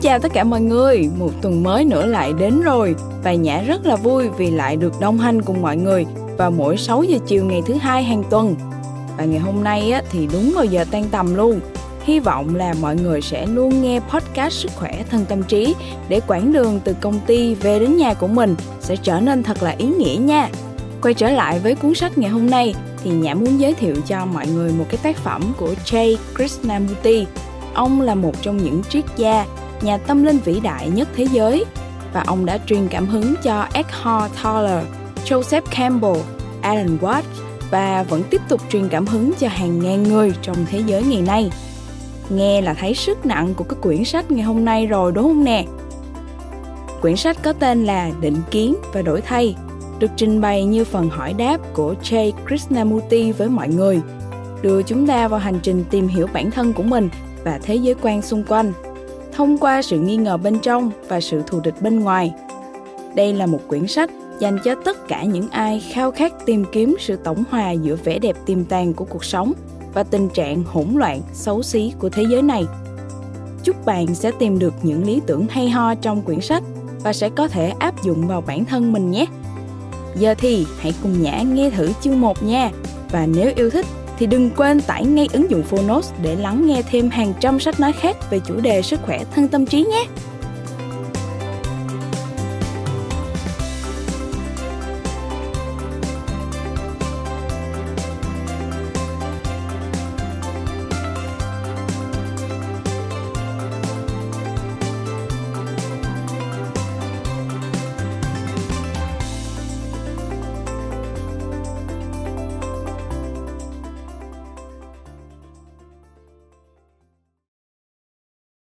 chào 0.00 0.18
tất 0.18 0.32
cả 0.32 0.44
mọi 0.44 0.60
người, 0.60 1.10
một 1.18 1.30
tuần 1.42 1.62
mới 1.62 1.84
nữa 1.84 2.06
lại 2.06 2.32
đến 2.38 2.60
rồi 2.60 2.94
và 3.22 3.34
Nhã 3.34 3.62
rất 3.62 3.86
là 3.86 3.96
vui 3.96 4.28
vì 4.28 4.50
lại 4.50 4.76
được 4.76 5.00
đồng 5.00 5.18
hành 5.18 5.42
cùng 5.42 5.62
mọi 5.62 5.76
người 5.76 6.06
vào 6.38 6.50
mỗi 6.50 6.76
6 6.76 7.02
giờ 7.02 7.18
chiều 7.26 7.44
ngày 7.44 7.62
thứ 7.66 7.74
hai 7.74 8.02
hàng 8.02 8.22
tuần. 8.30 8.54
Và 9.18 9.24
ngày 9.24 9.40
hôm 9.40 9.64
nay 9.64 9.90
á, 9.92 10.02
thì 10.10 10.28
đúng 10.32 10.52
vào 10.54 10.64
giờ 10.64 10.84
tan 10.90 11.04
tầm 11.10 11.34
luôn. 11.34 11.60
Hy 12.04 12.20
vọng 12.20 12.54
là 12.54 12.74
mọi 12.80 12.96
người 12.96 13.20
sẽ 13.20 13.46
luôn 13.46 13.82
nghe 13.82 14.00
podcast 14.00 14.52
sức 14.52 14.70
khỏe 14.76 15.04
thân 15.10 15.24
tâm 15.28 15.42
trí 15.42 15.74
để 16.08 16.20
quãng 16.26 16.52
đường 16.52 16.80
từ 16.84 16.94
công 17.00 17.20
ty 17.26 17.54
về 17.54 17.78
đến 17.78 17.96
nhà 17.96 18.14
của 18.14 18.28
mình 18.28 18.56
sẽ 18.80 18.96
trở 18.96 19.20
nên 19.20 19.42
thật 19.42 19.62
là 19.62 19.74
ý 19.78 19.86
nghĩa 19.86 20.16
nha. 20.16 20.48
Quay 21.02 21.14
trở 21.14 21.30
lại 21.30 21.58
với 21.58 21.74
cuốn 21.74 21.94
sách 21.94 22.18
ngày 22.18 22.30
hôm 22.30 22.50
nay 22.50 22.74
thì 23.04 23.10
Nhã 23.10 23.34
muốn 23.34 23.60
giới 23.60 23.74
thiệu 23.74 23.96
cho 24.06 24.26
mọi 24.26 24.46
người 24.46 24.72
một 24.72 24.84
cái 24.88 24.98
tác 25.02 25.16
phẩm 25.16 25.52
của 25.58 25.74
Jay 25.84 26.16
Krishnamurti. 26.36 27.26
Ông 27.74 28.00
là 28.00 28.14
một 28.14 28.42
trong 28.42 28.56
những 28.56 28.82
triết 28.88 29.04
gia, 29.16 29.46
nhà 29.82 29.98
tâm 29.98 30.24
linh 30.24 30.38
vĩ 30.38 30.60
đại 30.60 30.88
nhất 30.88 31.08
thế 31.16 31.26
giới 31.32 31.64
và 32.12 32.22
ông 32.26 32.46
đã 32.46 32.58
truyền 32.66 32.88
cảm 32.88 33.06
hứng 33.06 33.34
cho 33.42 33.66
Eckhart 33.72 34.32
Tolle, 34.42 34.82
Joseph 35.24 35.62
Campbell, 35.70 36.16
Alan 36.62 36.98
Watts 37.00 37.22
và 37.70 38.02
vẫn 38.02 38.22
tiếp 38.30 38.40
tục 38.48 38.60
truyền 38.70 38.88
cảm 38.88 39.06
hứng 39.06 39.32
cho 39.38 39.48
hàng 39.48 39.78
ngàn 39.78 40.02
người 40.02 40.32
trong 40.42 40.56
thế 40.70 40.82
giới 40.86 41.02
ngày 41.02 41.22
nay. 41.22 41.50
Nghe 42.30 42.60
là 42.60 42.74
thấy 42.74 42.94
sức 42.94 43.26
nặng 43.26 43.54
của 43.54 43.64
cái 43.64 43.78
quyển 43.82 44.04
sách 44.04 44.30
ngày 44.30 44.42
hôm 44.42 44.64
nay 44.64 44.86
rồi 44.86 45.12
đúng 45.12 45.24
không 45.24 45.44
nè? 45.44 45.64
Quyển 47.00 47.16
sách 47.16 47.36
có 47.42 47.52
tên 47.52 47.84
là 47.84 48.10
Định 48.20 48.36
kiến 48.50 48.76
và 48.92 49.02
đổi 49.02 49.20
thay, 49.20 49.56
được 49.98 50.10
trình 50.16 50.40
bày 50.40 50.64
như 50.64 50.84
phần 50.84 51.10
hỏi 51.10 51.32
đáp 51.32 51.58
của 51.72 51.94
Jay 52.02 52.32
Krishnamurti 52.46 53.32
với 53.32 53.48
mọi 53.48 53.68
người, 53.68 54.00
đưa 54.62 54.82
chúng 54.82 55.06
ta 55.06 55.28
vào 55.28 55.40
hành 55.40 55.60
trình 55.62 55.84
tìm 55.90 56.08
hiểu 56.08 56.26
bản 56.32 56.50
thân 56.50 56.72
của 56.72 56.82
mình 56.82 57.08
và 57.44 57.60
thế 57.62 57.74
giới 57.74 57.94
quan 58.02 58.22
xung 58.22 58.44
quanh, 58.44 58.72
thông 59.40 59.58
qua 59.58 59.82
sự 59.82 59.98
nghi 59.98 60.16
ngờ 60.16 60.36
bên 60.36 60.58
trong 60.58 60.90
và 61.08 61.20
sự 61.20 61.42
thù 61.46 61.60
địch 61.60 61.74
bên 61.80 62.00
ngoài. 62.00 62.32
Đây 63.14 63.32
là 63.32 63.46
một 63.46 63.58
quyển 63.68 63.86
sách 63.86 64.10
dành 64.38 64.58
cho 64.64 64.74
tất 64.84 65.08
cả 65.08 65.24
những 65.24 65.48
ai 65.50 65.84
khao 65.92 66.10
khát 66.10 66.32
tìm 66.46 66.64
kiếm 66.72 66.96
sự 66.98 67.16
tổng 67.16 67.44
hòa 67.50 67.70
giữa 67.70 67.96
vẻ 68.04 68.18
đẹp 68.18 68.36
tiềm 68.46 68.64
tàng 68.64 68.94
của 68.94 69.04
cuộc 69.04 69.24
sống 69.24 69.52
và 69.94 70.02
tình 70.02 70.28
trạng 70.28 70.64
hỗn 70.64 70.86
loạn, 70.94 71.20
xấu 71.32 71.62
xí 71.62 71.92
của 71.98 72.08
thế 72.08 72.22
giới 72.30 72.42
này. 72.42 72.64
Chúc 73.64 73.86
bạn 73.86 74.14
sẽ 74.14 74.30
tìm 74.38 74.58
được 74.58 74.74
những 74.82 75.06
lý 75.06 75.20
tưởng 75.26 75.46
hay 75.50 75.70
ho 75.70 75.94
trong 75.94 76.22
quyển 76.22 76.40
sách 76.40 76.62
và 77.02 77.12
sẽ 77.12 77.28
có 77.28 77.48
thể 77.48 77.72
áp 77.78 78.02
dụng 78.02 78.26
vào 78.26 78.40
bản 78.40 78.64
thân 78.64 78.92
mình 78.92 79.10
nhé. 79.10 79.26
Giờ 80.16 80.34
thì 80.38 80.66
hãy 80.78 80.94
cùng 81.02 81.22
Nhã 81.22 81.42
nghe 81.42 81.70
thử 81.70 81.90
chương 82.00 82.20
1 82.20 82.42
nha. 82.42 82.70
Và 83.10 83.26
nếu 83.26 83.52
yêu 83.56 83.70
thích 83.70 83.86
thì 84.20 84.26
đừng 84.26 84.50
quên 84.56 84.80
tải 84.80 85.04
ngay 85.04 85.28
ứng 85.32 85.50
dụng 85.50 85.62
Phonos 85.62 86.12
để 86.22 86.36
lắng 86.36 86.66
nghe 86.66 86.82
thêm 86.90 87.10
hàng 87.10 87.32
trăm 87.40 87.60
sách 87.60 87.80
nói 87.80 87.92
khác 87.92 88.16
về 88.30 88.40
chủ 88.46 88.60
đề 88.60 88.82
sức 88.82 89.00
khỏe, 89.02 89.24
thân 89.34 89.48
tâm 89.48 89.66
trí 89.66 89.84
nhé. 89.84 90.06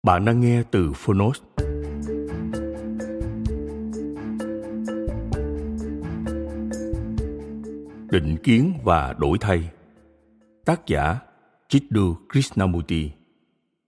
Bạn 0.06 0.25
đang 0.25 0.42
nghe 0.42 0.64
từ 0.72 0.94
Phonos. 0.95 1.42
Định 8.10 8.38
kiến 8.44 8.73
và 8.83 9.14
đổi 9.20 9.38
thay. 9.42 9.71
Tác 10.65 10.88
giả 10.88 11.20
Chiddu 11.70 12.15
Krishnamurti. 12.30 13.11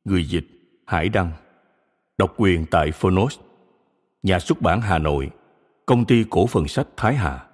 Người 0.06 0.25
dịch 0.25 0.47
Hải 0.85 1.09
Đăng. 1.09 1.31
Độc 2.17 2.33
quyền 2.38 2.66
tại 2.72 2.91
Phonos. 2.91 3.39
Nhà 4.23 4.39
xuất 4.39 4.61
bản 4.61 4.81
Hà 4.81 4.97
Nội. 4.97 5.29
Công 5.85 6.06
ty 6.06 6.25
cổ 6.29 6.47
phần 6.47 6.67
sách 6.67 6.88
Thái 6.97 7.16
Hà. 7.16 7.47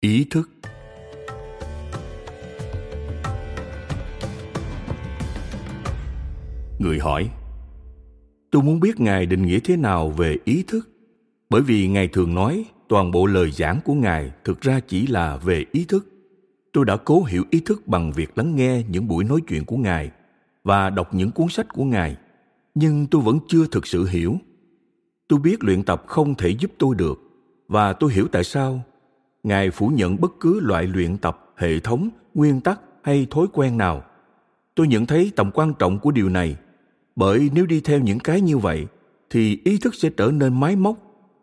Ý 0.00 0.26
thức. 0.30 0.50
Người 6.78 6.98
hỏi, 6.98 7.30
tôi 8.50 8.62
muốn 8.62 8.80
biết 8.80 9.00
Ngài 9.00 9.26
định 9.26 9.46
nghĩa 9.46 9.58
thế 9.64 9.76
nào 9.76 10.10
về 10.10 10.36
ý 10.44 10.62
thức, 10.62 10.88
bởi 11.50 11.62
vì 11.62 11.88
Ngài 11.88 12.08
thường 12.08 12.34
nói 12.34 12.64
toàn 12.88 13.10
bộ 13.10 13.26
lời 13.26 13.50
giảng 13.50 13.80
của 13.84 13.94
Ngài 13.94 14.32
thực 14.44 14.60
ra 14.60 14.80
chỉ 14.80 15.06
là 15.06 15.36
về 15.36 15.64
ý 15.72 15.84
thức. 15.84 16.06
Tôi 16.72 16.84
đã 16.84 16.96
cố 16.96 17.24
hiểu 17.24 17.44
ý 17.50 17.60
thức 17.60 17.88
bằng 17.88 18.12
việc 18.12 18.38
lắng 18.38 18.56
nghe 18.56 18.82
những 18.88 19.08
buổi 19.08 19.24
nói 19.24 19.40
chuyện 19.48 19.64
của 19.64 19.76
Ngài 19.76 20.10
và 20.64 20.90
đọc 20.90 21.14
những 21.14 21.30
cuốn 21.30 21.48
sách 21.48 21.66
của 21.72 21.84
Ngài, 21.84 22.16
nhưng 22.74 23.06
tôi 23.06 23.22
vẫn 23.22 23.38
chưa 23.48 23.66
thực 23.66 23.86
sự 23.86 24.06
hiểu. 24.06 24.36
Tôi 25.28 25.38
biết 25.38 25.64
luyện 25.64 25.82
tập 25.82 26.04
không 26.06 26.34
thể 26.34 26.48
giúp 26.48 26.70
tôi 26.78 26.94
được 26.94 27.22
và 27.68 27.92
tôi 27.92 28.12
hiểu 28.12 28.28
tại 28.32 28.44
sao 28.44 28.82
Ngài 29.42 29.70
phủ 29.70 29.88
nhận 29.88 30.20
bất 30.20 30.32
cứ 30.40 30.60
loại 30.60 30.86
luyện 30.86 31.18
tập, 31.18 31.52
hệ 31.56 31.80
thống, 31.80 32.08
nguyên 32.34 32.60
tắc 32.60 32.80
hay 33.02 33.26
thói 33.30 33.46
quen 33.52 33.78
nào. 33.78 34.04
Tôi 34.74 34.88
nhận 34.88 35.06
thấy 35.06 35.32
tầm 35.36 35.50
quan 35.54 35.74
trọng 35.78 35.98
của 35.98 36.10
điều 36.10 36.28
này 36.28 36.56
bởi 37.18 37.50
nếu 37.54 37.66
đi 37.66 37.80
theo 37.80 37.98
những 38.00 38.18
cái 38.18 38.40
như 38.40 38.58
vậy, 38.58 38.86
thì 39.30 39.58
ý 39.64 39.78
thức 39.78 39.94
sẽ 39.94 40.10
trở 40.16 40.30
nên 40.30 40.60
máy 40.60 40.76
móc 40.76 40.96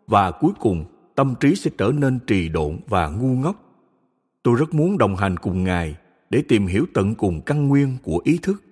và 0.06 0.30
cuối 0.30 0.52
cùng 0.60 0.84
tâm 1.14 1.34
trí 1.40 1.54
sẽ 1.54 1.70
trở 1.78 1.92
nên 1.98 2.18
trì 2.26 2.48
độn 2.48 2.78
và 2.88 3.08
ngu 3.08 3.34
ngốc. 3.34 3.56
Tôi 4.42 4.56
rất 4.56 4.74
muốn 4.74 4.98
đồng 4.98 5.16
hành 5.16 5.36
cùng 5.36 5.64
ngài 5.64 5.96
để 6.30 6.42
tìm 6.48 6.66
hiểu 6.66 6.86
tận 6.94 7.14
cùng 7.14 7.40
căn 7.40 7.68
nguyên 7.68 7.96
của 8.02 8.20
ý 8.24 8.38
thức. 8.42 8.62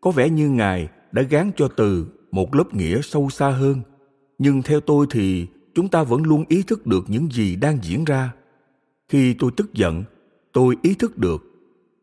Có 0.00 0.10
vẻ 0.10 0.30
như 0.30 0.50
ngài 0.50 0.88
đã 1.12 1.22
gán 1.22 1.50
cho 1.56 1.68
từ 1.68 2.06
một 2.30 2.54
lớp 2.54 2.74
nghĩa 2.74 3.00
sâu 3.02 3.30
xa 3.30 3.50
hơn. 3.50 3.80
Nhưng 4.38 4.62
theo 4.62 4.80
tôi 4.80 5.06
thì 5.10 5.46
chúng 5.74 5.88
ta 5.88 6.02
vẫn 6.02 6.22
luôn 6.22 6.44
ý 6.48 6.62
thức 6.62 6.86
được 6.86 7.04
những 7.08 7.28
gì 7.32 7.56
đang 7.56 7.78
diễn 7.82 8.04
ra. 8.04 8.32
Khi 9.08 9.34
tôi 9.34 9.50
tức 9.56 9.74
giận, 9.74 10.04
tôi 10.52 10.76
ý 10.82 10.94
thức 10.94 11.18
được. 11.18 11.42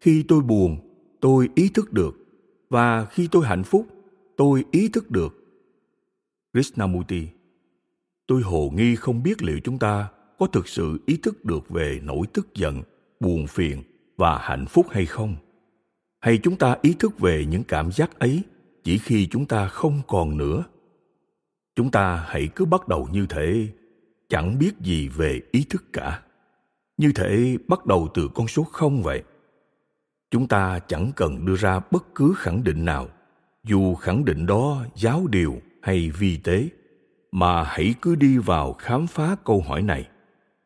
Khi 0.01 0.23
tôi 0.27 0.41
buồn, 0.41 0.77
tôi 1.19 1.49
ý 1.55 1.69
thức 1.69 1.93
được. 1.93 2.17
Và 2.69 3.05
khi 3.05 3.27
tôi 3.31 3.45
hạnh 3.45 3.63
phúc 3.63 3.85
tôi 4.37 4.65
ý 4.71 4.89
thức 4.89 5.11
được. 5.11 5.37
Krishnamurti, 6.53 7.27
tôi 8.27 8.41
hồ 8.41 8.71
nghi 8.75 8.95
không 8.95 9.23
biết 9.23 9.43
liệu 9.43 9.59
chúng 9.63 9.79
ta 9.79 10.09
có 10.39 10.47
thực 10.47 10.67
sự 10.67 10.99
ý 11.05 11.17
thức 11.17 11.45
được 11.45 11.69
về 11.69 11.99
nỗi 12.03 12.27
tức 12.33 12.55
giận, 12.55 12.81
buồn 13.19 13.47
phiền 13.47 13.83
và 14.17 14.37
hạnh 14.37 14.65
phúc 14.65 14.85
hay 14.89 15.05
không? 15.05 15.35
Hay 16.19 16.39
chúng 16.43 16.55
ta 16.55 16.75
ý 16.81 16.95
thức 16.99 17.19
về 17.19 17.45
những 17.45 17.63
cảm 17.63 17.91
giác 17.91 18.19
ấy 18.19 18.43
chỉ 18.83 18.97
khi 18.97 19.27
chúng 19.31 19.45
ta 19.45 19.67
không 19.67 20.01
còn 20.07 20.37
nữa? 20.37 20.63
Chúng 21.75 21.91
ta 21.91 22.25
hãy 22.27 22.49
cứ 22.55 22.65
bắt 22.65 22.87
đầu 22.87 23.07
như 23.11 23.25
thế, 23.29 23.67
chẳng 24.29 24.59
biết 24.59 24.71
gì 24.79 25.07
về 25.07 25.41
ý 25.51 25.65
thức 25.69 25.83
cả. 25.93 26.21
Như 26.97 27.11
thể 27.15 27.57
bắt 27.67 27.85
đầu 27.85 28.07
từ 28.13 28.29
con 28.33 28.47
số 28.47 28.63
không 28.63 29.03
vậy? 29.03 29.23
Chúng 30.31 30.47
ta 30.47 30.79
chẳng 30.79 31.11
cần 31.15 31.45
đưa 31.45 31.55
ra 31.55 31.79
bất 31.91 32.15
cứ 32.15 32.33
khẳng 32.37 32.63
định 32.63 32.85
nào 32.85 33.09
dù 33.63 33.95
khẳng 33.95 34.25
định 34.25 34.45
đó 34.45 34.85
giáo 34.95 35.27
điều 35.27 35.61
hay 35.81 36.11
vi 36.19 36.37
tế, 36.37 36.69
mà 37.31 37.63
hãy 37.63 37.93
cứ 38.01 38.15
đi 38.15 38.37
vào 38.37 38.73
khám 38.73 39.07
phá 39.07 39.35
câu 39.45 39.63
hỏi 39.67 39.81
này. 39.81 40.07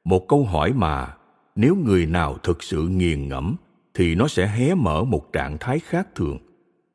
Một 0.04 0.28
câu 0.28 0.46
hỏi 0.46 0.74
mà 0.74 1.16
nếu 1.56 1.76
người 1.76 2.06
nào 2.06 2.38
thực 2.44 2.64
sự 2.64 2.88
nghiền 2.88 3.28
ngẫm 3.28 3.56
thì 3.94 4.16
nó 4.16 4.28
sẽ 4.28 4.48
hé 4.48 4.76
mở 4.76 5.04
một 5.04 5.34
trạng 5.34 5.58
thái 5.60 5.80
khác 5.80 6.08
thường. 6.16 6.38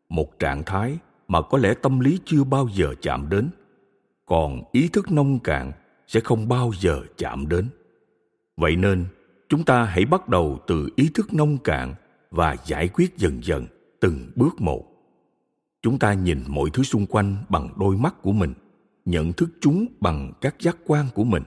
Một 0.08 0.38
trạng 0.38 0.62
thái 0.64 0.98
mà 1.28 1.42
có 1.42 1.58
lẽ 1.58 1.74
tâm 1.82 2.00
lý 2.00 2.18
chưa 2.24 2.44
bao 2.44 2.68
giờ 2.74 2.94
chạm 3.02 3.28
đến, 3.28 3.50
còn 4.26 4.62
ý 4.72 4.88
thức 4.88 5.12
nông 5.12 5.38
cạn 5.38 5.72
sẽ 6.06 6.20
không 6.20 6.48
bao 6.48 6.72
giờ 6.80 7.02
chạm 7.16 7.48
đến. 7.48 7.68
Vậy 8.56 8.76
nên, 8.76 9.06
chúng 9.48 9.64
ta 9.64 9.84
hãy 9.84 10.04
bắt 10.04 10.28
đầu 10.28 10.58
từ 10.66 10.88
ý 10.96 11.10
thức 11.14 11.34
nông 11.34 11.58
cạn 11.58 11.94
và 12.30 12.56
giải 12.66 12.88
quyết 12.88 13.16
dần 13.16 13.44
dần 13.44 13.66
từng 14.00 14.30
bước 14.36 14.60
một 14.60 14.89
chúng 15.82 15.98
ta 15.98 16.14
nhìn 16.14 16.42
mọi 16.48 16.70
thứ 16.72 16.82
xung 16.82 17.06
quanh 17.06 17.36
bằng 17.48 17.68
đôi 17.76 17.96
mắt 17.96 18.22
của 18.22 18.32
mình, 18.32 18.54
nhận 19.04 19.32
thức 19.32 19.50
chúng 19.60 19.86
bằng 20.00 20.32
các 20.40 20.54
giác 20.60 20.76
quan 20.86 21.06
của 21.14 21.24
mình, 21.24 21.42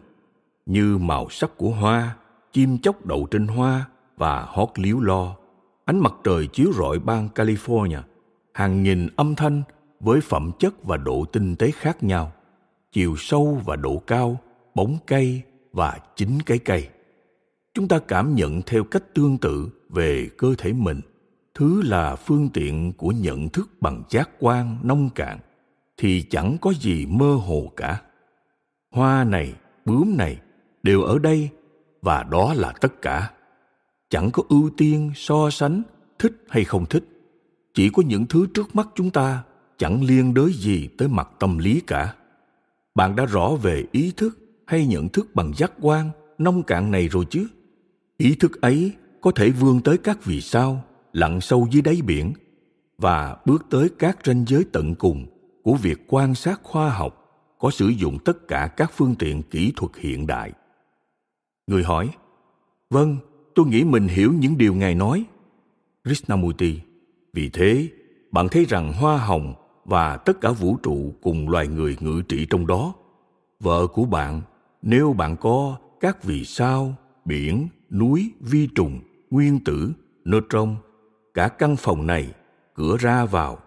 như 0.66 0.98
màu 0.98 1.30
sắc 1.30 1.58
của 1.58 1.70
hoa, 1.70 2.16
chim 2.54 2.78
chóc 2.78 3.06
đậu 3.06 3.28
trên 3.32 3.48
hoa 3.48 3.86
và 4.18 4.46
hót 4.48 4.70
líu 4.76 5.02
lo. 5.02 5.36
Ánh 5.86 6.00
mặt 6.00 6.14
trời 6.24 6.48
chiếu 6.48 6.72
rọi 6.74 7.00
bang 7.00 7.30
california, 7.36 8.02
hàng 8.54 8.84
nghìn 8.84 9.08
âm 9.16 9.36
thanh 9.36 9.62
với 10.00 10.22
phẩm 10.22 10.52
chất 10.60 10.84
và 10.84 10.98
độ 10.98 11.26
tinh 11.32 11.56
tế 11.56 11.72
khác 11.72 12.04
nhau, 12.04 12.32
chiều 12.92 13.16
sâu 13.18 13.62
và 13.66 13.76
độ 13.76 13.98
cao, 14.08 14.38
bóng 14.76 14.98
cây 15.08 15.42
và 15.74 16.00
chính 16.16 16.40
cái 16.46 16.58
cây. 16.58 16.88
Chúng 17.74 17.88
ta 17.88 18.00
cảm 18.00 18.36
nhận 18.36 18.62
theo 18.62 18.84
cách 18.84 19.04
tương 19.14 19.38
tự 19.38 19.70
về 19.90 20.30
cơ 20.38 20.56
thể 20.58 20.74
mình 20.74 21.02
thứ 21.54 21.82
là 21.82 22.16
phương 22.16 22.50
tiện 22.50 22.94
của 22.94 23.12
nhận 23.12 23.50
thức 23.50 23.70
bằng 23.82 24.04
giác 24.10 24.30
quan, 24.40 24.78
nông 24.84 25.10
cạn, 25.10 25.40
thì 25.98 26.22
chẳng 26.30 26.58
có 26.62 26.74
gì 26.74 27.06
mơ 27.06 27.34
hồ 27.36 27.72
cả. 27.76 28.02
Hoa 28.92 29.24
này, 29.24 29.54
bướm 29.86 30.18
này 30.18 30.40
đều 30.84 31.02
ở 31.02 31.20
đây, 31.20 31.50
và 32.02 32.24
đó 32.24 32.54
là 32.54 32.74
tất 32.82 33.02
cả. 33.02 33.32
Chẳng 34.10 34.32
có 34.32 34.44
ưu 34.50 34.70
tiên, 34.78 35.12
so 35.16 35.50
sánh, 35.50 35.82
thích 36.20 36.46
hay 36.50 36.64
không 36.64 36.86
thích. 36.86 37.04
Chỉ 37.74 37.90
có 37.90 38.04
những 38.06 38.26
thứ 38.26 38.48
trước 38.54 38.76
mắt 38.76 38.88
chúng 38.96 39.12
ta, 39.12 39.44
chẳng 39.78 40.04
liên 40.04 40.34
đới 40.34 40.54
gì 40.54 40.88
tới 40.98 41.08
mặt 41.08 41.30
tâm 41.40 41.58
lý 41.58 41.82
cả. 41.88 42.14
Bạn 42.96 43.16
đã 43.16 43.26
rõ 43.26 43.50
về 43.62 43.86
ý 43.92 44.14
thức 44.18 44.38
hay 44.66 44.86
nhận 44.86 45.10
thức 45.10 45.36
bằng 45.36 45.54
giác 45.58 45.72
quan, 45.82 46.10
nông 46.38 46.64
cạn 46.64 46.92
này 46.92 47.08
rồi 47.08 47.26
chứ? 47.30 47.48
Ý 48.18 48.36
thức 48.36 48.62
ấy 48.62 48.92
có 49.22 49.32
thể 49.32 49.50
vươn 49.50 49.82
tới 49.82 49.98
các 49.98 50.26
vì 50.26 50.42
sao? 50.42 50.84
Lặn 51.14 51.42
sâu 51.42 51.68
dưới 51.72 51.82
đáy 51.82 52.02
biển 52.02 52.34
và 52.98 53.38
bước 53.46 53.66
tới 53.70 53.90
các 54.00 54.20
ranh 54.26 54.46
giới 54.48 54.66
tận 54.72 54.96
cùng 54.96 55.26
của 55.64 55.76
việc 55.76 56.00
quan 56.08 56.36
sát 56.36 56.60
khoa 56.64 56.90
học 56.90 57.20
có 57.60 57.72
sử 57.72 57.88
dụng 57.88 58.18
tất 58.26 58.48
cả 58.48 58.68
các 58.78 58.92
phương 58.94 59.16
tiện 59.20 59.44
kỹ 59.44 59.74
thuật 59.76 59.92
hiện 59.98 60.28
đại. 60.28 60.52
Người 61.68 61.84
hỏi 61.84 62.10
vâng 62.90 63.18
tôi 63.56 63.66
nghĩ 63.66 63.84
mình 63.84 64.08
hiểu 64.08 64.34
những 64.34 64.58
điều 64.58 64.76
ngài 64.76 64.96
nói. 64.96 65.26
Krishnamurti, 66.04 66.80
vì 67.34 67.50
thế, 67.50 67.88
bạn 68.32 68.50
thấy 68.50 68.66
rằng 68.66 68.94
hoa 68.94 69.18
hồng 69.18 69.54
và 69.86 70.18
tất 70.18 70.42
cả 70.42 70.52
vũ 70.52 70.78
trụ 70.84 71.14
cùng 71.22 71.50
loài 71.50 71.68
người 71.68 71.98
ngự 72.00 72.22
trị 72.28 72.48
trong 72.50 72.68
đó. 72.68 72.94
Vợ 73.60 73.88
của 73.88 74.06
bạn, 74.06 74.42
nếu 74.82 75.14
bạn 75.14 75.38
có 75.38 75.78
các 76.00 76.24
vì 76.24 76.46
sao, 76.46 76.96
biển, 77.26 77.68
núi, 77.90 78.32
vi 78.40 78.68
trùng, 78.76 79.00
nguyên 79.30 79.60
tử 79.64 79.94
neutron 80.26 80.76
cả 81.34 81.48
căn 81.48 81.76
phòng 81.76 82.08
này, 82.08 82.34
cửa 82.74 82.98
ra 83.00 83.26
vào, 83.26 83.60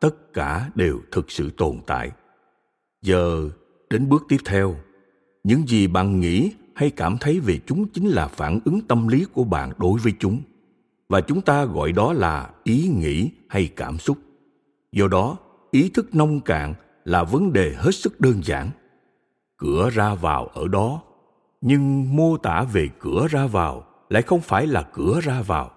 tất 0.00 0.32
cả 0.32 0.70
đều 0.74 1.00
thực 1.12 1.30
sự 1.30 1.50
tồn 1.50 1.80
tại. 1.86 2.10
Giờ, 3.02 3.50
đến 3.90 4.08
bước 4.08 4.24
tiếp 4.28 4.36
theo, 4.44 4.76
những 5.44 5.68
gì 5.68 5.86
bạn 5.86 6.20
nghĩ 6.20 6.52
hay 6.74 6.90
cảm 6.90 7.18
thấy 7.18 7.40
về 7.40 7.60
chúng 7.66 7.88
chính 7.88 8.08
là 8.08 8.28
phản 8.28 8.60
ứng 8.64 8.80
tâm 8.80 9.08
lý 9.08 9.24
của 9.32 9.44
bạn 9.44 9.72
đối 9.78 10.00
với 10.00 10.12
chúng. 10.18 10.42
Và 11.08 11.20
chúng 11.20 11.40
ta 11.40 11.64
gọi 11.64 11.92
đó 11.92 12.12
là 12.12 12.50
ý 12.64 12.88
nghĩ 12.88 13.30
hay 13.48 13.68
cảm 13.76 13.98
xúc. 13.98 14.18
Do 14.92 15.08
đó, 15.08 15.36
ý 15.70 15.88
thức 15.88 16.14
nông 16.14 16.40
cạn 16.40 16.74
là 17.04 17.24
vấn 17.24 17.52
đề 17.52 17.74
hết 17.76 17.94
sức 17.94 18.20
đơn 18.20 18.40
giản. 18.44 18.70
Cửa 19.56 19.90
ra 19.90 20.14
vào 20.14 20.46
ở 20.46 20.68
đó, 20.68 21.02
nhưng 21.60 22.16
mô 22.16 22.36
tả 22.36 22.62
về 22.72 22.88
cửa 22.98 23.26
ra 23.30 23.46
vào 23.46 23.84
lại 24.10 24.22
không 24.22 24.40
phải 24.40 24.66
là 24.66 24.82
cửa 24.92 25.20
ra 25.22 25.42
vào 25.42 25.70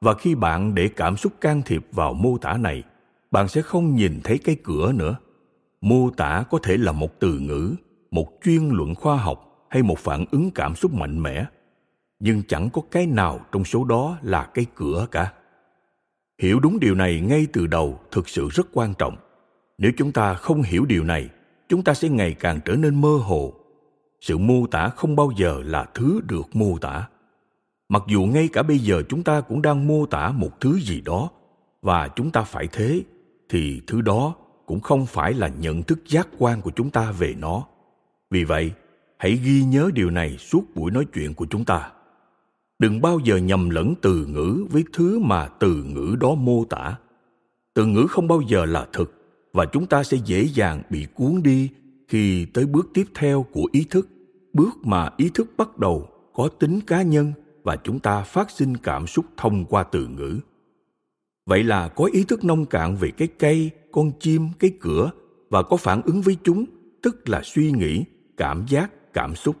và 0.00 0.14
khi 0.14 0.34
bạn 0.34 0.74
để 0.74 0.88
cảm 0.88 1.16
xúc 1.16 1.32
can 1.40 1.62
thiệp 1.62 1.86
vào 1.92 2.14
mô 2.14 2.38
tả 2.38 2.52
này, 2.52 2.82
bạn 3.30 3.48
sẽ 3.48 3.62
không 3.62 3.94
nhìn 3.94 4.20
thấy 4.24 4.38
cái 4.38 4.56
cửa 4.64 4.92
nữa. 4.92 5.16
Mô 5.80 6.10
tả 6.10 6.44
có 6.50 6.58
thể 6.62 6.76
là 6.76 6.92
một 6.92 7.20
từ 7.20 7.38
ngữ, 7.38 7.74
một 8.10 8.28
chuyên 8.44 8.68
luận 8.68 8.94
khoa 8.94 9.16
học 9.16 9.66
hay 9.70 9.82
một 9.82 9.98
phản 9.98 10.24
ứng 10.30 10.50
cảm 10.50 10.74
xúc 10.74 10.94
mạnh 10.94 11.22
mẽ. 11.22 11.44
Nhưng 12.20 12.42
chẳng 12.48 12.70
có 12.72 12.82
cái 12.90 13.06
nào 13.06 13.40
trong 13.52 13.64
số 13.64 13.84
đó 13.84 14.18
là 14.22 14.50
cái 14.54 14.66
cửa 14.74 15.06
cả. 15.10 15.32
Hiểu 16.42 16.60
đúng 16.60 16.80
điều 16.80 16.94
này 16.94 17.20
ngay 17.20 17.46
từ 17.52 17.66
đầu 17.66 18.00
thực 18.10 18.28
sự 18.28 18.48
rất 18.48 18.66
quan 18.72 18.94
trọng. 18.94 19.16
Nếu 19.78 19.92
chúng 19.96 20.12
ta 20.12 20.34
không 20.34 20.62
hiểu 20.62 20.84
điều 20.84 21.04
này, 21.04 21.28
chúng 21.68 21.84
ta 21.84 21.94
sẽ 21.94 22.08
ngày 22.08 22.34
càng 22.34 22.60
trở 22.64 22.76
nên 22.76 23.00
mơ 23.00 23.18
hồ. 23.22 23.54
Sự 24.20 24.38
mô 24.38 24.66
tả 24.66 24.88
không 24.88 25.16
bao 25.16 25.30
giờ 25.36 25.62
là 25.64 25.86
thứ 25.94 26.20
được 26.28 26.56
mô 26.56 26.78
tả 26.78 27.08
mặc 27.88 28.02
dù 28.08 28.22
ngay 28.22 28.48
cả 28.48 28.62
bây 28.62 28.78
giờ 28.78 29.02
chúng 29.08 29.22
ta 29.22 29.40
cũng 29.40 29.62
đang 29.62 29.86
mô 29.86 30.06
tả 30.06 30.30
một 30.30 30.60
thứ 30.60 30.78
gì 30.80 31.00
đó, 31.00 31.30
và 31.82 32.08
chúng 32.08 32.30
ta 32.30 32.42
phải 32.42 32.68
thế, 32.72 33.02
thì 33.48 33.80
thứ 33.86 34.00
đó 34.00 34.34
cũng 34.66 34.80
không 34.80 35.06
phải 35.06 35.34
là 35.34 35.48
nhận 35.48 35.82
thức 35.82 35.98
giác 36.08 36.28
quan 36.38 36.60
của 36.60 36.70
chúng 36.76 36.90
ta 36.90 37.12
về 37.12 37.34
nó. 37.38 37.64
Vì 38.30 38.44
vậy, 38.44 38.72
hãy 39.18 39.32
ghi 39.44 39.62
nhớ 39.62 39.90
điều 39.94 40.10
này 40.10 40.36
suốt 40.38 40.62
buổi 40.74 40.90
nói 40.90 41.04
chuyện 41.12 41.34
của 41.34 41.46
chúng 41.50 41.64
ta. 41.64 41.90
Đừng 42.78 43.00
bao 43.00 43.18
giờ 43.24 43.36
nhầm 43.36 43.70
lẫn 43.70 43.94
từ 44.02 44.26
ngữ 44.26 44.66
với 44.70 44.84
thứ 44.92 45.18
mà 45.18 45.48
từ 45.48 45.84
ngữ 45.84 46.16
đó 46.20 46.34
mô 46.34 46.64
tả. 46.64 46.98
Từ 47.74 47.86
ngữ 47.86 48.06
không 48.10 48.28
bao 48.28 48.40
giờ 48.48 48.64
là 48.64 48.86
thực, 48.92 49.12
và 49.52 49.66
chúng 49.66 49.86
ta 49.86 50.02
sẽ 50.02 50.16
dễ 50.24 50.42
dàng 50.42 50.82
bị 50.90 51.06
cuốn 51.14 51.42
đi 51.42 51.70
khi 52.08 52.46
tới 52.46 52.66
bước 52.66 52.88
tiếp 52.94 53.04
theo 53.14 53.46
của 53.52 53.68
ý 53.72 53.86
thức, 53.90 54.08
bước 54.52 54.76
mà 54.82 55.10
ý 55.16 55.30
thức 55.34 55.50
bắt 55.56 55.78
đầu 55.78 56.08
có 56.34 56.48
tính 56.48 56.80
cá 56.80 57.02
nhân 57.02 57.32
và 57.66 57.76
chúng 57.76 57.98
ta 57.98 58.22
phát 58.22 58.50
sinh 58.50 58.76
cảm 58.76 59.06
xúc 59.06 59.24
thông 59.36 59.64
qua 59.64 59.82
từ 59.82 60.06
ngữ. 60.06 60.38
Vậy 61.46 61.64
là 61.64 61.88
có 61.88 62.04
ý 62.12 62.24
thức 62.24 62.44
nông 62.44 62.66
cạn 62.66 62.96
về 62.96 63.10
cái 63.10 63.28
cây, 63.38 63.70
con 63.92 64.12
chim, 64.20 64.48
cái 64.58 64.70
cửa 64.80 65.10
và 65.50 65.62
có 65.62 65.76
phản 65.76 66.02
ứng 66.02 66.20
với 66.22 66.36
chúng, 66.44 66.64
tức 67.02 67.28
là 67.28 67.40
suy 67.44 67.72
nghĩ, 67.72 68.04
cảm 68.36 68.66
giác, 68.68 69.12
cảm 69.12 69.34
xúc. 69.34 69.56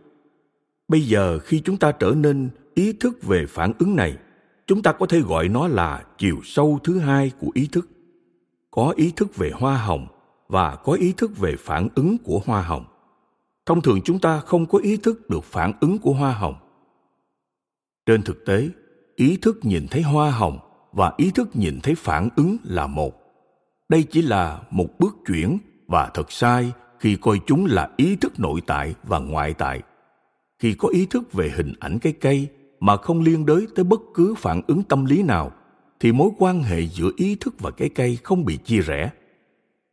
Bây 0.88 1.00
giờ 1.00 1.38
khi 1.38 1.60
chúng 1.60 1.76
ta 1.76 1.92
trở 1.92 2.10
nên 2.16 2.50
ý 2.74 2.92
thức 2.92 3.22
về 3.22 3.46
phản 3.48 3.72
ứng 3.78 3.96
này, 3.96 4.16
chúng 4.66 4.82
ta 4.82 4.92
có 4.92 5.06
thể 5.06 5.20
gọi 5.20 5.48
nó 5.48 5.68
là 5.68 6.04
chiều 6.18 6.36
sâu 6.44 6.78
thứ 6.84 6.98
hai 6.98 7.32
của 7.40 7.50
ý 7.54 7.68
thức. 7.72 7.88
Có 8.70 8.92
ý 8.96 9.12
thức 9.16 9.36
về 9.36 9.50
hoa 9.54 9.76
hồng 9.76 10.06
và 10.48 10.76
có 10.76 10.92
ý 10.92 11.12
thức 11.16 11.38
về 11.38 11.56
phản 11.58 11.88
ứng 11.94 12.16
của 12.24 12.40
hoa 12.46 12.62
hồng. 12.62 12.84
Thông 13.66 13.82
thường 13.82 14.00
chúng 14.04 14.18
ta 14.18 14.40
không 14.40 14.66
có 14.66 14.78
ý 14.78 14.96
thức 14.96 15.30
được 15.30 15.44
phản 15.44 15.72
ứng 15.80 15.98
của 15.98 16.12
hoa 16.12 16.32
hồng 16.32 16.54
trên 18.06 18.22
thực 18.22 18.46
tế, 18.46 18.68
ý 19.16 19.36
thức 19.36 19.58
nhìn 19.62 19.86
thấy 19.90 20.02
hoa 20.02 20.30
hồng 20.30 20.58
và 20.92 21.12
ý 21.16 21.30
thức 21.30 21.48
nhìn 21.54 21.80
thấy 21.82 21.94
phản 21.94 22.28
ứng 22.36 22.56
là 22.64 22.86
một. 22.86 23.14
Đây 23.88 24.02
chỉ 24.02 24.22
là 24.22 24.60
một 24.70 24.98
bước 24.98 25.16
chuyển 25.26 25.58
và 25.86 26.10
thật 26.14 26.32
sai 26.32 26.72
khi 26.98 27.16
coi 27.16 27.40
chúng 27.46 27.66
là 27.66 27.90
ý 27.96 28.16
thức 28.16 28.40
nội 28.40 28.60
tại 28.66 28.94
và 29.02 29.18
ngoại 29.18 29.54
tại. 29.54 29.82
Khi 30.58 30.74
có 30.74 30.88
ý 30.88 31.06
thức 31.06 31.32
về 31.32 31.52
hình 31.56 31.72
ảnh 31.80 31.98
cái 31.98 32.12
cây 32.12 32.48
mà 32.80 32.96
không 32.96 33.20
liên 33.20 33.46
đới 33.46 33.66
tới 33.74 33.84
bất 33.84 34.00
cứ 34.14 34.34
phản 34.38 34.60
ứng 34.66 34.82
tâm 34.82 35.04
lý 35.04 35.22
nào, 35.22 35.52
thì 36.00 36.12
mối 36.12 36.30
quan 36.38 36.62
hệ 36.62 36.86
giữa 36.86 37.10
ý 37.16 37.36
thức 37.40 37.54
và 37.58 37.70
cái 37.70 37.88
cây 37.88 38.18
không 38.22 38.44
bị 38.44 38.56
chia 38.56 38.80
rẽ. 38.80 39.10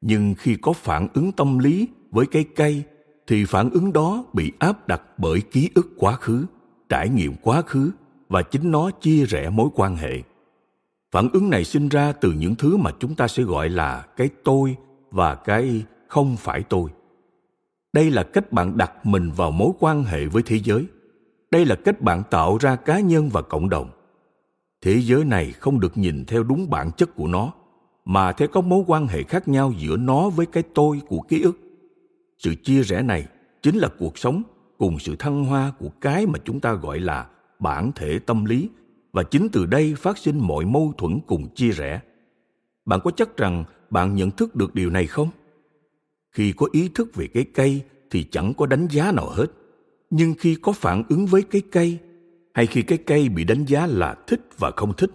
Nhưng 0.02 0.36
khi 0.38 0.56
có 0.62 0.74
phản 0.74 1.08
ứng 1.14 1.32
tâm 1.32 1.60
lý 1.60 1.88
với 2.12 2.26
cái 2.26 2.44
cây, 2.56 2.84
thì 3.28 3.46
phản 3.46 3.70
ứng 3.70 3.94
đó 3.94 4.26
bị 4.34 4.52
áp 4.60 4.88
đặt 4.88 5.02
bởi 5.18 5.42
ký 5.42 5.70
ức 5.76 5.88
quá 5.98 6.16
khứ, 6.16 6.46
trải 6.90 7.10
nghiệm 7.10 7.34
quá 7.42 7.62
khứ 7.62 7.92
và 8.34 8.42
chính 8.42 8.72
nó 8.72 8.92
chia 8.92 9.26
rẽ 9.26 9.50
mối 9.50 9.70
quan 9.76 9.96
hệ. 9.96 10.22
Phản 11.12 11.30
ứng 11.34 11.50
này 11.50 11.64
sinh 11.64 11.90
ra 11.90 12.12
từ 12.12 12.32
những 12.32 12.56
thứ 12.56 12.78
mà 12.78 12.92
chúng 13.00 13.16
ta 13.16 13.28
sẽ 13.28 13.44
gọi 13.44 13.70
là 13.70 14.06
cái 14.18 14.30
tôi 14.44 14.76
và 15.12 15.36
cái 15.36 15.84
không 16.08 16.36
phải 16.38 16.64
tôi. 16.64 16.90
Đây 17.94 18.12
là 18.12 18.24
cách 18.24 18.52
bạn 18.52 18.78
đặt 18.78 19.06
mình 19.06 19.32
vào 19.32 19.52
mối 19.52 19.72
quan 19.80 20.04
hệ 20.04 20.26
với 20.26 20.44
thế 20.46 20.60
giới. 20.64 20.86
Đây 21.52 21.66
là 21.66 21.76
cách 21.76 22.02
bạn 22.02 22.24
tạo 22.32 22.58
ra 22.58 22.76
cá 22.76 23.00
nhân 23.00 23.30
và 23.30 23.42
cộng 23.42 23.70
đồng. 23.70 23.90
Thế 24.82 25.02
giới 25.02 25.26
này 25.26 25.52
không 25.52 25.80
được 25.80 25.98
nhìn 25.98 26.26
theo 26.26 26.44
đúng 26.44 26.70
bản 26.70 26.92
chất 26.98 27.16
của 27.16 27.28
nó, 27.28 27.54
mà 28.06 28.32
theo 28.32 28.48
các 28.48 28.64
mối 28.64 28.84
quan 28.88 29.08
hệ 29.08 29.24
khác 29.24 29.48
nhau 29.48 29.74
giữa 29.78 29.98
nó 29.98 30.30
với 30.30 30.46
cái 30.46 30.64
tôi 30.76 31.02
của 31.08 31.22
ký 31.22 31.42
ức. 31.42 31.58
Sự 32.38 32.56
chia 32.56 32.82
rẽ 32.82 33.02
này 33.02 33.28
chính 33.62 33.76
là 33.76 33.90
cuộc 34.00 34.18
sống 34.18 34.44
cùng 34.78 35.00
sự 35.00 35.16
thăng 35.16 35.46
hoa 35.46 35.72
của 35.80 35.90
cái 36.02 36.26
mà 36.26 36.40
chúng 36.46 36.60
ta 36.60 36.74
gọi 36.74 37.00
là 37.00 37.28
bản 37.60 37.92
thể 37.96 38.20
tâm 38.20 38.46
lý 38.46 38.70
và 39.12 39.24
chính 39.24 39.48
từ 39.52 39.66
đây 39.66 39.96
phát 39.98 40.18
sinh 40.18 40.40
mọi 40.40 40.66
mâu 40.66 40.94
thuẫn 40.98 41.20
cùng 41.28 41.48
chia 41.56 41.72
rẽ. 41.72 42.02
Bạn 42.86 43.00
có 43.04 43.12
chắc 43.12 43.38
rằng 43.38 43.64
bạn 43.90 44.16
nhận 44.16 44.32
thức 44.32 44.56
được 44.56 44.76
điều 44.76 44.90
này 44.90 45.08
không? 45.08 45.30
Khi 46.32 46.54
có 46.58 46.68
ý 46.72 46.90
thức 46.90 47.16
về 47.16 47.28
cái 47.28 47.44
cây 47.54 47.82
thì 48.10 48.24
chẳng 48.32 48.54
có 48.58 48.66
đánh 48.66 48.88
giá 48.92 49.12
nào 49.12 49.30
hết. 49.30 49.48
Nhưng 50.10 50.34
khi 50.40 50.56
có 50.56 50.72
phản 50.72 51.04
ứng 51.10 51.26
với 51.26 51.42
cái 51.42 51.62
cây, 51.72 51.98
hay 52.54 52.66
khi 52.66 52.82
cái 52.82 52.98
cây 52.98 53.30
bị 53.30 53.44
đánh 53.44 53.66
giá 53.66 53.88
là 53.88 54.16
thích 54.28 54.42
và 54.58 54.72
không 54.72 54.94
thích, 54.94 55.12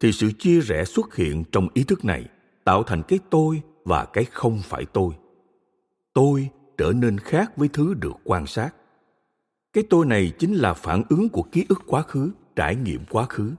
thì 0.00 0.12
sự 0.12 0.32
chia 0.38 0.60
rẽ 0.60 0.84
xuất 0.84 1.16
hiện 1.16 1.44
trong 1.52 1.68
ý 1.74 1.84
thức 1.84 2.04
này, 2.04 2.24
tạo 2.64 2.82
thành 2.82 3.02
cái 3.08 3.18
tôi 3.30 3.62
và 3.84 4.04
cái 4.04 4.24
không 4.24 4.60
phải 4.64 4.84
tôi. 4.92 5.14
Tôi 6.14 6.48
trở 6.78 6.92
nên 6.92 7.18
khác 7.18 7.56
với 7.56 7.68
thứ 7.72 7.94
được 7.94 8.12
quan 8.24 8.46
sát 8.46 8.74
cái 9.72 9.84
tôi 9.90 10.06
này 10.06 10.32
chính 10.38 10.54
là 10.54 10.74
phản 10.74 11.02
ứng 11.08 11.28
của 11.28 11.42
ký 11.42 11.66
ức 11.68 11.82
quá 11.86 12.02
khứ, 12.02 12.30
trải 12.56 12.76
nghiệm 12.76 13.00
quá 13.10 13.26
khứ. 13.28 13.52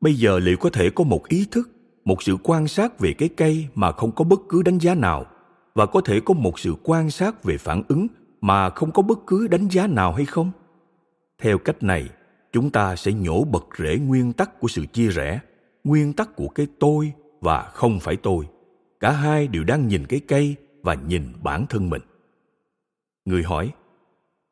Bây 0.00 0.14
giờ 0.14 0.38
liệu 0.38 0.56
có 0.56 0.70
thể 0.70 0.90
có 0.90 1.04
một 1.04 1.28
ý 1.28 1.46
thức, 1.50 1.70
một 2.04 2.22
sự 2.22 2.36
quan 2.42 2.68
sát 2.68 3.00
về 3.00 3.12
cái 3.12 3.28
cây 3.28 3.66
mà 3.74 3.92
không 3.92 4.12
có 4.12 4.24
bất 4.24 4.40
cứ 4.48 4.62
đánh 4.62 4.78
giá 4.78 4.94
nào? 4.94 5.26
Và 5.74 5.86
có 5.86 6.00
thể 6.00 6.20
có 6.20 6.34
một 6.34 6.58
sự 6.58 6.74
quan 6.82 7.10
sát 7.10 7.44
về 7.44 7.58
phản 7.58 7.82
ứng 7.88 8.06
mà 8.40 8.70
không 8.70 8.92
có 8.92 9.02
bất 9.02 9.18
cứ 9.26 9.48
đánh 9.48 9.68
giá 9.68 9.86
nào 9.86 10.12
hay 10.12 10.24
không? 10.24 10.50
Theo 11.42 11.58
cách 11.58 11.82
này, 11.82 12.08
chúng 12.52 12.70
ta 12.70 12.96
sẽ 12.96 13.12
nhổ 13.12 13.44
bật 13.44 13.64
rễ 13.78 13.98
nguyên 13.98 14.32
tắc 14.32 14.60
của 14.60 14.68
sự 14.68 14.86
chia 14.86 15.08
rẽ, 15.08 15.40
nguyên 15.84 16.12
tắc 16.12 16.36
của 16.36 16.48
cái 16.48 16.66
tôi 16.78 17.12
và 17.40 17.62
không 17.62 18.00
phải 18.00 18.16
tôi. 18.16 18.48
Cả 19.00 19.10
hai 19.10 19.48
đều 19.48 19.64
đang 19.64 19.88
nhìn 19.88 20.06
cái 20.06 20.20
cây 20.20 20.56
và 20.82 20.94
nhìn 20.94 21.22
bản 21.42 21.66
thân 21.68 21.90
mình. 21.90 22.02
Người 23.24 23.42
hỏi 23.42 23.72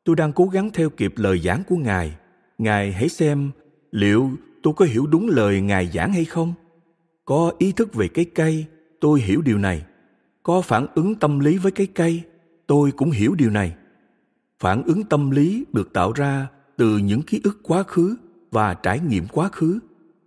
tôi 0.03 0.15
đang 0.15 0.33
cố 0.33 0.45
gắng 0.45 0.69
theo 0.73 0.89
kịp 0.89 1.13
lời 1.17 1.39
giảng 1.39 1.63
của 1.67 1.75
ngài. 1.75 2.15
Ngài 2.57 2.91
hãy 2.91 3.09
xem 3.09 3.51
liệu 3.91 4.31
tôi 4.63 4.73
có 4.77 4.85
hiểu 4.85 5.07
đúng 5.07 5.29
lời 5.29 5.61
ngài 5.61 5.87
giảng 5.87 6.13
hay 6.13 6.25
không. 6.25 6.53
Có 7.25 7.51
ý 7.57 7.71
thức 7.71 7.93
về 7.93 8.07
cái 8.07 8.25
cây 8.25 8.65
tôi 9.01 9.19
hiểu 9.21 9.41
điều 9.41 9.57
này. 9.57 9.85
Có 10.43 10.61
phản 10.61 10.87
ứng 10.95 11.15
tâm 11.15 11.39
lý 11.39 11.57
với 11.57 11.71
cái 11.71 11.87
cây 11.87 12.21
tôi 12.67 12.91
cũng 12.91 13.11
hiểu 13.11 13.35
điều 13.35 13.49
này. 13.49 13.75
Phản 14.59 14.83
ứng 14.83 15.03
tâm 15.03 15.31
lý 15.31 15.65
được 15.73 15.93
tạo 15.93 16.11
ra 16.11 16.47
từ 16.77 16.97
những 16.97 17.21
ký 17.21 17.41
ức 17.43 17.59
quá 17.63 17.83
khứ 17.83 18.15
và 18.51 18.73
trải 18.73 18.99
nghiệm 18.99 19.27
quá 19.27 19.49
khứ. 19.49 19.79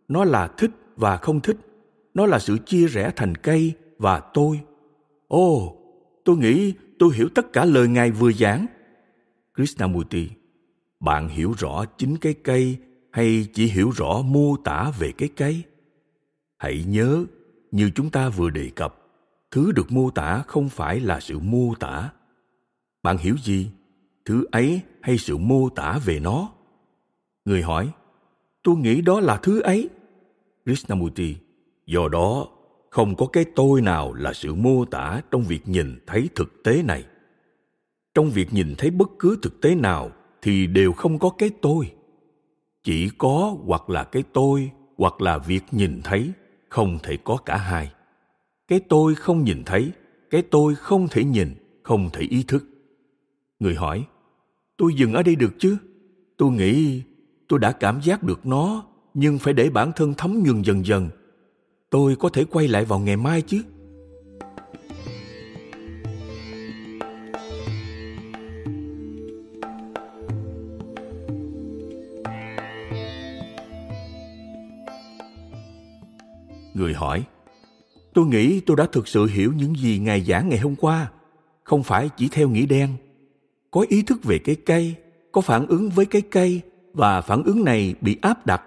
Nó 0.09 0.25
là 0.25 0.47
thích 0.47 0.71
và 0.97 1.17
không 1.17 1.41
thích. 1.41 1.57
Nó 2.15 2.27
là 2.27 2.39
sự 2.39 2.59
chia 2.67 2.87
rẽ 2.87 3.13
thành 3.17 3.35
cây 3.35 3.73
và 3.99 4.21
tôi. 4.35 4.61
Ồ 5.29 5.57
oh, 5.57 5.77
tôi 6.25 6.37
nghĩ 6.37 6.75
tôi 6.99 7.15
hiểu 7.15 7.29
tất 7.35 7.53
cả 7.53 7.65
lời 7.65 7.89
ngài 7.89 8.11
vừa 8.11 8.33
giảng 8.33 8.67
krishnamurti. 9.57 10.29
Bạn 11.01 11.29
hiểu 11.29 11.55
rõ 11.59 11.85
chính 11.99 12.17
cái 12.17 12.35
cây 12.35 12.79
hay 13.13 13.47
chỉ 13.55 13.67
hiểu 13.67 13.91
rõ 13.91 14.23
mô 14.23 14.57
tả 14.57 14.93
về 14.99 15.13
cái 15.13 15.29
cây? 15.37 15.63
Hãy 16.59 16.85
nhớ, 16.89 17.25
như 17.71 17.91
chúng 17.95 18.11
ta 18.11 18.29
vừa 18.29 18.51
đề 18.51 18.71
cập, 18.71 18.99
thứ 19.51 19.73
được 19.73 19.93
mô 19.93 20.11
tả 20.11 20.43
không 20.47 20.69
phải 20.69 21.01
là 21.01 21.21
sự 21.21 21.39
mô 21.39 21.75
tả. 21.75 22.11
Bạn 23.03 23.19
hiểu 23.19 23.37
gì? 23.43 23.71
Thứ 24.25 24.45
ấy 24.53 24.81
hay 25.01 25.19
sự 25.19 25.37
mô 25.37 25.69
tả 25.69 25.99
về 26.05 26.21
nó? 26.21 26.51
Người 27.45 27.63
hỏi, 27.63 27.91
tôi 28.63 28.77
nghĩ 28.77 29.01
đó 29.01 29.21
là 29.21 29.37
thứ 29.37 29.61
ấy. 29.61 29.89
Krishnamurti, 30.65 31.37
do 31.87 32.09
đó, 32.09 32.49
không 32.91 33.15
có 33.17 33.27
cái 33.27 33.45
tôi 33.57 33.81
nào 33.81 34.15
là 34.15 34.33
sự 34.33 34.55
mô 34.55 34.85
tả 34.85 35.23
trong 35.31 35.43
việc 35.43 35.69
nhìn 35.69 35.99
thấy 36.07 36.29
thực 36.35 36.63
tế 36.65 36.83
này 36.83 37.05
trong 38.17 38.31
việc 38.31 38.55
nhìn 38.55 38.75
thấy 38.79 38.91
bất 38.91 39.11
cứ 39.19 39.39
thực 39.43 39.61
tế 39.61 39.75
nào 39.75 40.11
thì 40.43 40.67
đều 40.67 40.93
không 40.93 41.19
có 41.19 41.31
cái 41.31 41.51
tôi. 41.61 41.93
Chỉ 42.85 43.11
có 43.19 43.57
hoặc 43.65 43.91
là 43.91 44.05
cái 44.05 44.23
tôi 44.33 44.71
hoặc 44.97 45.21
là 45.21 45.39
việc 45.39 45.63
nhìn 45.71 46.01
thấy, 46.05 46.33
không 46.69 46.99
thể 47.03 47.17
có 47.25 47.37
cả 47.37 47.57
hai. 47.57 47.93
Cái 48.69 48.81
tôi 48.81 49.15
không 49.15 49.45
nhìn 49.45 49.63
thấy, 49.67 49.91
cái 50.31 50.43
tôi 50.43 50.75
không 50.75 51.09
thể 51.09 51.25
nhìn, 51.25 51.55
không 51.83 52.11
thể 52.13 52.23
ý 52.23 52.43
thức. 52.43 52.65
Người 53.59 53.75
hỏi, 53.75 54.05
tôi 54.77 54.95
dừng 54.95 55.13
ở 55.13 55.23
đây 55.23 55.37
được 55.37 55.55
chứ? 55.59 55.77
Tôi 56.37 56.51
nghĩ 56.51 57.03
tôi 57.49 57.59
đã 57.59 57.73
cảm 57.73 58.01
giác 58.03 58.23
được 58.23 58.47
nó, 58.47 58.85
nhưng 59.15 59.39
phải 59.39 59.55
để 59.55 59.71
bản 59.71 59.93
thân 59.97 60.15
thấm 60.15 60.43
nhuần 60.43 60.63
dần 60.63 60.87
dần. 60.87 61.09
Tôi 61.91 62.17
có 62.17 62.29
thể 62.29 62.45
quay 62.45 62.69
lại 62.69 62.85
vào 62.85 62.99
ngày 62.99 63.17
mai 63.17 63.43
chứ? 63.43 63.63
Người 76.77 76.95
hỏi, 76.95 77.25
tôi 78.15 78.27
nghĩ 78.27 78.61
tôi 78.61 78.77
đã 78.77 78.87
thực 78.93 79.09
sự 79.09 79.27
hiểu 79.27 79.53
những 79.57 79.75
gì 79.75 79.99
ngài 79.99 80.21
giảng 80.21 80.49
ngày 80.49 80.59
hôm 80.59 80.77
qua, 80.77 81.11
không 81.65 81.83
phải 81.83 82.11
chỉ 82.17 82.29
theo 82.29 82.49
nghĩa 82.49 82.67
đen. 82.67 82.97
Có 83.71 83.85
ý 83.89 84.03
thức 84.03 84.25
về 84.25 84.39
cái 84.39 84.55
cây, 84.55 84.95
có 85.33 85.41
phản 85.41 85.67
ứng 85.67 85.91
với 85.91 86.07
cái 86.07 86.23
cây 86.23 86.61
và 86.93 87.21
phản 87.21 87.43
ứng 87.43 87.65
này 87.65 87.95
bị 88.01 88.17
áp 88.23 88.47
đặt. 88.47 88.63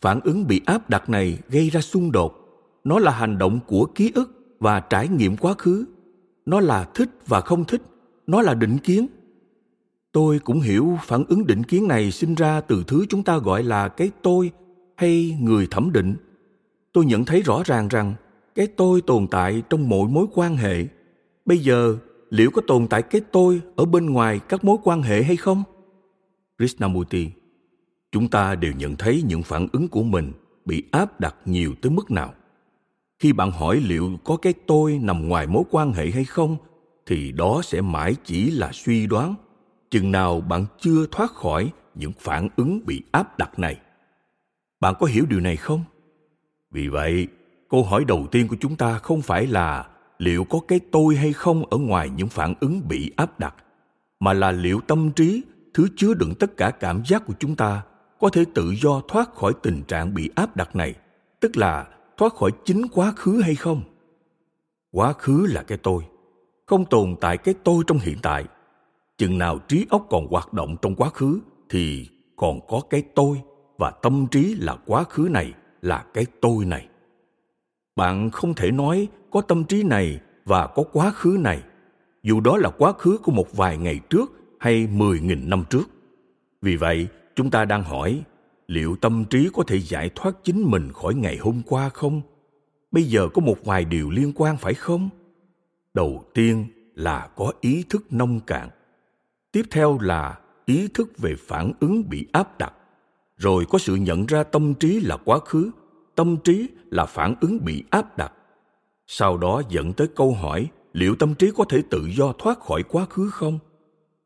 Phản 0.00 0.20
ứng 0.20 0.46
bị 0.46 0.60
áp 0.66 0.90
đặt 0.90 1.10
này 1.10 1.38
gây 1.48 1.70
ra 1.70 1.80
xung 1.80 2.12
đột. 2.12 2.34
Nó 2.84 2.98
là 2.98 3.10
hành 3.10 3.38
động 3.38 3.60
của 3.66 3.84
ký 3.84 4.12
ức 4.14 4.56
và 4.60 4.80
trải 4.80 5.08
nghiệm 5.08 5.36
quá 5.36 5.54
khứ. 5.54 5.84
Nó 6.46 6.60
là 6.60 6.84
thích 6.94 7.10
và 7.26 7.40
không 7.40 7.64
thích. 7.64 7.82
Nó 8.26 8.42
là 8.42 8.54
định 8.54 8.78
kiến. 8.78 9.06
Tôi 10.12 10.38
cũng 10.38 10.60
hiểu 10.60 10.98
phản 11.04 11.24
ứng 11.28 11.46
định 11.46 11.64
kiến 11.64 11.88
này 11.88 12.10
sinh 12.10 12.34
ra 12.34 12.60
từ 12.60 12.84
thứ 12.86 13.06
chúng 13.08 13.22
ta 13.22 13.38
gọi 13.38 13.62
là 13.62 13.88
cái 13.88 14.10
tôi 14.22 14.50
hay 14.96 15.38
người 15.40 15.66
thẩm 15.70 15.92
định 15.92 16.16
tôi 16.92 17.04
nhận 17.04 17.24
thấy 17.24 17.42
rõ 17.42 17.62
ràng 17.64 17.88
rằng 17.88 18.14
cái 18.54 18.66
tôi 18.66 19.00
tồn 19.00 19.26
tại 19.30 19.62
trong 19.70 19.88
mọi 19.88 20.08
mối 20.08 20.26
quan 20.34 20.56
hệ. 20.56 20.86
Bây 21.44 21.58
giờ, 21.58 21.96
liệu 22.30 22.50
có 22.50 22.62
tồn 22.66 22.86
tại 22.86 23.02
cái 23.02 23.20
tôi 23.32 23.60
ở 23.76 23.84
bên 23.84 24.06
ngoài 24.06 24.40
các 24.48 24.64
mối 24.64 24.76
quan 24.84 25.02
hệ 25.02 25.22
hay 25.22 25.36
không? 25.36 25.62
Krishnamurti, 26.58 27.30
chúng 28.12 28.28
ta 28.28 28.54
đều 28.54 28.72
nhận 28.72 28.96
thấy 28.96 29.22
những 29.26 29.42
phản 29.42 29.68
ứng 29.72 29.88
của 29.88 30.02
mình 30.02 30.32
bị 30.64 30.82
áp 30.90 31.20
đặt 31.20 31.34
nhiều 31.44 31.74
tới 31.82 31.90
mức 31.90 32.10
nào. 32.10 32.34
Khi 33.18 33.32
bạn 33.32 33.50
hỏi 33.50 33.80
liệu 33.86 34.10
có 34.24 34.36
cái 34.36 34.54
tôi 34.66 34.98
nằm 35.02 35.28
ngoài 35.28 35.46
mối 35.46 35.64
quan 35.70 35.92
hệ 35.92 36.10
hay 36.10 36.24
không, 36.24 36.56
thì 37.06 37.32
đó 37.32 37.60
sẽ 37.64 37.80
mãi 37.80 38.14
chỉ 38.24 38.50
là 38.50 38.70
suy 38.72 39.06
đoán. 39.06 39.34
Chừng 39.90 40.12
nào 40.12 40.40
bạn 40.40 40.66
chưa 40.80 41.06
thoát 41.10 41.30
khỏi 41.30 41.72
những 41.94 42.12
phản 42.18 42.48
ứng 42.56 42.80
bị 42.86 43.02
áp 43.12 43.38
đặt 43.38 43.58
này. 43.58 43.80
Bạn 44.80 44.94
có 45.00 45.06
hiểu 45.06 45.24
điều 45.28 45.40
này 45.40 45.56
không? 45.56 45.84
Vì 46.70 46.88
vậy, 46.88 47.28
câu 47.70 47.82
hỏi 47.82 48.04
đầu 48.04 48.26
tiên 48.30 48.48
của 48.48 48.56
chúng 48.60 48.76
ta 48.76 48.98
không 48.98 49.22
phải 49.22 49.46
là 49.46 49.88
liệu 50.18 50.44
có 50.44 50.60
cái 50.68 50.80
tôi 50.90 51.16
hay 51.16 51.32
không 51.32 51.64
ở 51.70 51.78
ngoài 51.78 52.10
những 52.16 52.28
phản 52.28 52.54
ứng 52.60 52.88
bị 52.88 53.12
áp 53.16 53.40
đặt, 53.40 53.54
mà 54.20 54.32
là 54.32 54.50
liệu 54.50 54.80
tâm 54.80 55.10
trí, 55.10 55.42
thứ 55.74 55.88
chứa 55.96 56.14
đựng 56.14 56.34
tất 56.34 56.56
cả 56.56 56.70
cảm 56.70 57.02
giác 57.06 57.26
của 57.26 57.34
chúng 57.38 57.56
ta 57.56 57.82
có 58.20 58.30
thể 58.30 58.44
tự 58.54 58.74
do 58.82 59.02
thoát 59.08 59.34
khỏi 59.34 59.52
tình 59.62 59.82
trạng 59.82 60.14
bị 60.14 60.30
áp 60.34 60.56
đặt 60.56 60.76
này, 60.76 60.94
tức 61.40 61.56
là 61.56 61.86
thoát 62.16 62.34
khỏi 62.34 62.50
chính 62.64 62.86
quá 62.92 63.12
khứ 63.16 63.40
hay 63.44 63.54
không? 63.54 63.82
Quá 64.92 65.12
khứ 65.12 65.46
là 65.46 65.62
cái 65.62 65.78
tôi, 65.78 66.02
không 66.66 66.84
tồn 66.84 67.16
tại 67.20 67.38
cái 67.38 67.54
tôi 67.64 67.84
trong 67.86 67.98
hiện 67.98 68.18
tại. 68.22 68.44
Chừng 69.18 69.38
nào 69.38 69.58
trí 69.58 69.86
óc 69.90 70.06
còn 70.10 70.26
hoạt 70.26 70.52
động 70.52 70.76
trong 70.82 70.94
quá 70.94 71.10
khứ 71.10 71.40
thì 71.68 72.08
còn 72.36 72.60
có 72.68 72.80
cái 72.90 73.02
tôi 73.14 73.42
và 73.78 73.90
tâm 73.90 74.26
trí 74.30 74.54
là 74.54 74.76
quá 74.86 75.04
khứ 75.04 75.28
này 75.30 75.52
là 75.82 76.04
cái 76.14 76.26
tôi 76.40 76.64
này. 76.64 76.88
Bạn 77.96 78.30
không 78.30 78.54
thể 78.54 78.70
nói 78.70 79.08
có 79.30 79.40
tâm 79.40 79.64
trí 79.64 79.82
này 79.82 80.20
và 80.44 80.66
có 80.66 80.82
quá 80.92 81.10
khứ 81.10 81.36
này, 81.40 81.62
dù 82.22 82.40
đó 82.40 82.56
là 82.56 82.70
quá 82.70 82.92
khứ 82.92 83.18
của 83.22 83.32
một 83.32 83.56
vài 83.56 83.76
ngày 83.76 84.00
trước 84.10 84.32
hay 84.60 84.86
mười 84.86 85.20
nghìn 85.20 85.50
năm 85.50 85.64
trước. 85.70 85.84
Vì 86.62 86.76
vậy, 86.76 87.08
chúng 87.36 87.50
ta 87.50 87.64
đang 87.64 87.82
hỏi, 87.82 88.22
liệu 88.66 88.96
tâm 88.96 89.24
trí 89.30 89.48
có 89.52 89.62
thể 89.66 89.80
giải 89.80 90.10
thoát 90.14 90.36
chính 90.44 90.62
mình 90.62 90.92
khỏi 90.92 91.14
ngày 91.14 91.36
hôm 91.36 91.62
qua 91.66 91.88
không? 91.88 92.20
Bây 92.90 93.02
giờ 93.02 93.28
có 93.34 93.40
một 93.40 93.64
vài 93.64 93.84
điều 93.84 94.10
liên 94.10 94.32
quan 94.36 94.56
phải 94.56 94.74
không? 94.74 95.08
Đầu 95.94 96.24
tiên 96.34 96.66
là 96.94 97.28
có 97.36 97.52
ý 97.60 97.84
thức 97.88 98.06
nông 98.10 98.40
cạn. 98.40 98.68
Tiếp 99.52 99.62
theo 99.70 99.98
là 100.00 100.38
ý 100.66 100.88
thức 100.94 101.18
về 101.18 101.34
phản 101.38 101.72
ứng 101.80 102.08
bị 102.08 102.26
áp 102.32 102.58
đặt 102.58 102.72
rồi 103.38 103.64
có 103.68 103.78
sự 103.78 103.94
nhận 103.94 104.26
ra 104.26 104.42
tâm 104.42 104.74
trí 104.74 105.00
là 105.00 105.16
quá 105.16 105.38
khứ, 105.38 105.70
tâm 106.14 106.36
trí 106.44 106.68
là 106.90 107.06
phản 107.06 107.34
ứng 107.40 107.64
bị 107.64 107.84
áp 107.90 108.18
đặt. 108.18 108.32
Sau 109.06 109.36
đó 109.36 109.62
dẫn 109.68 109.92
tới 109.92 110.08
câu 110.16 110.32
hỏi, 110.32 110.68
liệu 110.92 111.14
tâm 111.14 111.34
trí 111.34 111.50
có 111.56 111.64
thể 111.64 111.82
tự 111.90 112.08
do 112.16 112.32
thoát 112.38 112.60
khỏi 112.60 112.82
quá 112.82 113.04
khứ 113.04 113.30
không? 113.30 113.58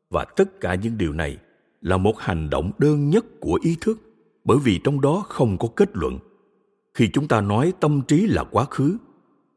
Và 0.09 0.25
tất 0.35 0.61
cả 0.61 0.75
những 0.75 0.97
điều 0.97 1.13
này 1.13 1.37
là 1.81 1.97
một 1.97 2.19
hành 2.19 2.49
động 2.49 2.71
đơn 2.77 3.09
nhất 3.09 3.25
của 3.39 3.59
ý 3.63 3.77
thức, 3.81 3.99
bởi 4.43 4.57
vì 4.63 4.79
trong 4.83 5.01
đó 5.01 5.25
không 5.29 5.57
có 5.57 5.67
kết 5.75 5.89
luận. 5.93 6.19
Khi 6.93 7.09
chúng 7.13 7.27
ta 7.27 7.41
nói 7.41 7.73
tâm 7.79 8.01
trí 8.07 8.27
là 8.27 8.43
quá 8.43 8.65
khứ, 8.65 8.97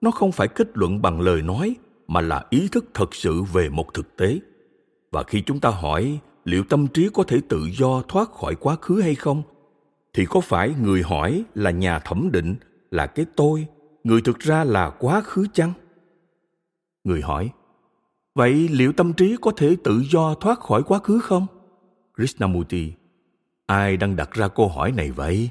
nó 0.00 0.10
không 0.10 0.32
phải 0.32 0.48
kết 0.48 0.68
luận 0.74 1.02
bằng 1.02 1.20
lời 1.20 1.42
nói, 1.42 1.76
mà 2.08 2.20
là 2.20 2.44
ý 2.50 2.68
thức 2.68 2.84
thật 2.94 3.14
sự 3.14 3.42
về 3.42 3.68
một 3.68 3.94
thực 3.94 4.16
tế. 4.16 4.38
Và 5.10 5.22
khi 5.22 5.40
chúng 5.40 5.60
ta 5.60 5.70
hỏi 5.70 6.18
liệu 6.46 6.64
tâm 6.64 6.86
trí 6.86 7.08
có 7.14 7.22
thể 7.22 7.40
tự 7.48 7.68
do 7.72 8.02
thoát 8.08 8.30
khỏi 8.30 8.54
quá 8.54 8.76
khứ 8.76 9.00
hay 9.00 9.14
không? 9.14 9.42
Thì 10.12 10.26
có 10.26 10.40
phải 10.40 10.74
người 10.82 11.02
hỏi 11.02 11.44
là 11.54 11.70
nhà 11.70 11.98
thẩm 11.98 12.28
định 12.32 12.56
là 12.90 13.06
cái 13.06 13.26
tôi, 13.36 13.66
người 14.04 14.20
thực 14.20 14.38
ra 14.38 14.64
là 14.64 14.90
quá 14.90 15.20
khứ 15.20 15.46
chăng? 15.52 15.72
Người 17.04 17.22
hỏi, 17.22 17.50
vậy 18.34 18.68
liệu 18.70 18.92
tâm 18.92 19.12
trí 19.12 19.36
có 19.40 19.50
thể 19.56 19.76
tự 19.84 20.02
do 20.10 20.34
thoát 20.34 20.60
khỏi 20.60 20.82
quá 20.82 20.98
khứ 20.98 21.18
không? 21.22 21.46
Krishnamurti, 22.16 22.92
ai 23.66 23.96
đang 23.96 24.16
đặt 24.16 24.30
ra 24.32 24.48
câu 24.48 24.68
hỏi 24.68 24.92
này 24.92 25.10
vậy? 25.10 25.50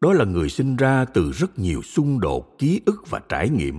Đó 0.00 0.12
là 0.12 0.24
người 0.24 0.48
sinh 0.48 0.76
ra 0.76 1.04
từ 1.04 1.32
rất 1.32 1.58
nhiều 1.58 1.82
xung 1.82 2.20
đột, 2.20 2.58
ký 2.58 2.80
ức 2.86 3.10
và 3.10 3.20
trải 3.28 3.48
nghiệm. 3.48 3.78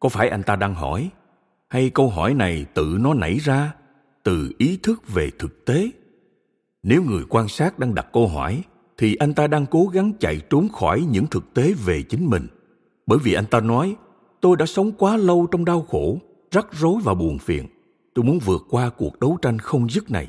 Có 0.00 0.08
phải 0.08 0.28
anh 0.28 0.42
ta 0.42 0.56
đang 0.56 0.74
hỏi, 0.74 1.10
hay 1.68 1.90
câu 1.90 2.08
hỏi 2.08 2.34
này 2.34 2.66
tự 2.74 2.98
nó 3.00 3.14
nảy 3.14 3.38
ra 3.38 3.72
từ 4.22 4.50
ý 4.58 4.78
thức 4.82 5.08
về 5.08 5.30
thực 5.38 5.64
tế. 5.64 5.90
Nếu 6.82 7.02
người 7.02 7.24
quan 7.28 7.48
sát 7.48 7.78
đang 7.78 7.94
đặt 7.94 8.06
câu 8.12 8.28
hỏi, 8.28 8.62
thì 8.98 9.14
anh 9.14 9.34
ta 9.34 9.46
đang 9.46 9.66
cố 9.66 9.86
gắng 9.92 10.12
chạy 10.20 10.40
trốn 10.50 10.68
khỏi 10.68 11.06
những 11.10 11.26
thực 11.26 11.54
tế 11.54 11.72
về 11.84 12.02
chính 12.02 12.26
mình. 12.26 12.46
Bởi 13.06 13.18
vì 13.18 13.32
anh 13.32 13.46
ta 13.46 13.60
nói, 13.60 13.96
tôi 14.40 14.56
đã 14.56 14.66
sống 14.66 14.92
quá 14.92 15.16
lâu 15.16 15.46
trong 15.50 15.64
đau 15.64 15.82
khổ, 15.82 16.18
rắc 16.50 16.66
rối 16.72 16.94
và 17.04 17.14
buồn 17.14 17.38
phiền. 17.38 17.66
Tôi 18.14 18.24
muốn 18.24 18.38
vượt 18.38 18.66
qua 18.70 18.90
cuộc 18.90 19.20
đấu 19.20 19.38
tranh 19.42 19.58
không 19.58 19.90
dứt 19.90 20.10
này. 20.10 20.28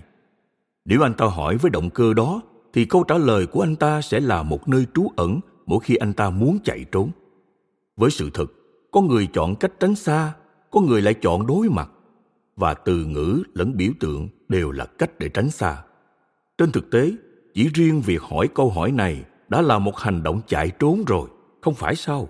Nếu 0.85 1.01
anh 1.01 1.13
ta 1.13 1.25
hỏi 1.25 1.57
với 1.57 1.71
động 1.71 1.89
cơ 1.89 2.13
đó, 2.13 2.41
thì 2.73 2.85
câu 2.85 3.03
trả 3.03 3.17
lời 3.17 3.45
của 3.45 3.61
anh 3.61 3.75
ta 3.75 4.01
sẽ 4.01 4.19
là 4.19 4.43
một 4.43 4.67
nơi 4.67 4.85
trú 4.93 5.07
ẩn 5.15 5.39
mỗi 5.65 5.79
khi 5.83 5.95
anh 5.95 6.13
ta 6.13 6.29
muốn 6.29 6.57
chạy 6.63 6.85
trốn. 6.91 7.11
Với 7.97 8.11
sự 8.11 8.29
thật, 8.33 8.45
có 8.91 9.01
người 9.01 9.27
chọn 9.33 9.55
cách 9.55 9.71
tránh 9.79 9.95
xa, 9.95 10.33
có 10.71 10.81
người 10.81 11.01
lại 11.01 11.13
chọn 11.13 11.47
đối 11.47 11.69
mặt 11.69 11.89
và 12.55 12.73
từ 12.73 13.05
ngữ 13.05 13.43
lẫn 13.53 13.77
biểu 13.77 13.91
tượng 13.99 14.29
đều 14.49 14.71
là 14.71 14.85
cách 14.85 15.19
để 15.19 15.29
tránh 15.29 15.49
xa. 15.49 15.83
Trên 16.57 16.71
thực 16.71 16.91
tế, 16.91 17.11
chỉ 17.53 17.69
riêng 17.73 18.01
việc 18.01 18.21
hỏi 18.21 18.49
câu 18.55 18.69
hỏi 18.69 18.91
này 18.91 19.23
đã 19.49 19.61
là 19.61 19.79
một 19.79 19.97
hành 19.97 20.23
động 20.23 20.41
chạy 20.47 20.71
trốn 20.79 21.03
rồi, 21.07 21.29
không 21.61 21.73
phải 21.73 21.95
sao? 21.95 22.29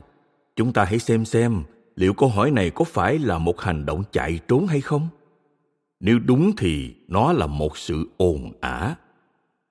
Chúng 0.56 0.74
ta 0.74 0.84
hãy 0.84 1.00
xem 1.00 1.26
xem 1.26 1.64
liệu 1.96 2.14
câu 2.14 2.30
hỏi 2.30 2.52
này 2.52 2.70
có 2.70 2.86
phải 2.86 3.20
là 3.20 3.38
một 3.38 3.62
hành 3.62 3.86
động 3.86 4.04
chạy 4.12 4.40
trốn 4.48 4.68
hay 4.68 4.82
không. 4.82 5.08
Nếu 6.00 6.20
đúng 6.20 6.52
thì 6.58 6.96
nó 7.08 7.34
là 7.34 7.48
một 7.48 7.78
sự 7.78 8.10
ồn 8.18 8.52
ả. 8.62 8.96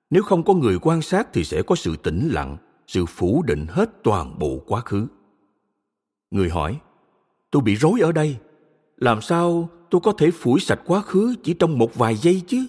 Nếu 0.09 0.23
không 0.23 0.43
có 0.43 0.53
người 0.53 0.79
quan 0.81 1.01
sát 1.01 1.27
thì 1.33 1.43
sẽ 1.43 1.61
có 1.61 1.75
sự 1.75 1.95
tĩnh 1.95 2.29
lặng, 2.31 2.57
sự 2.87 3.05
phủ 3.05 3.43
định 3.47 3.65
hết 3.69 4.03
toàn 4.03 4.39
bộ 4.39 4.63
quá 4.67 4.81
khứ. 4.81 5.07
Người 6.31 6.49
hỏi, 6.49 6.79
tôi 7.51 7.61
bị 7.61 7.75
rối 7.75 7.99
ở 7.99 8.11
đây, 8.11 8.37
làm 8.97 9.21
sao 9.21 9.69
tôi 9.91 10.01
có 10.01 10.11
thể 10.11 10.31
phủi 10.31 10.59
sạch 10.59 10.81
quá 10.85 11.01
khứ 11.01 11.35
chỉ 11.43 11.53
trong 11.53 11.77
một 11.77 11.95
vài 11.95 12.15
giây 12.15 12.41
chứ. 12.47 12.65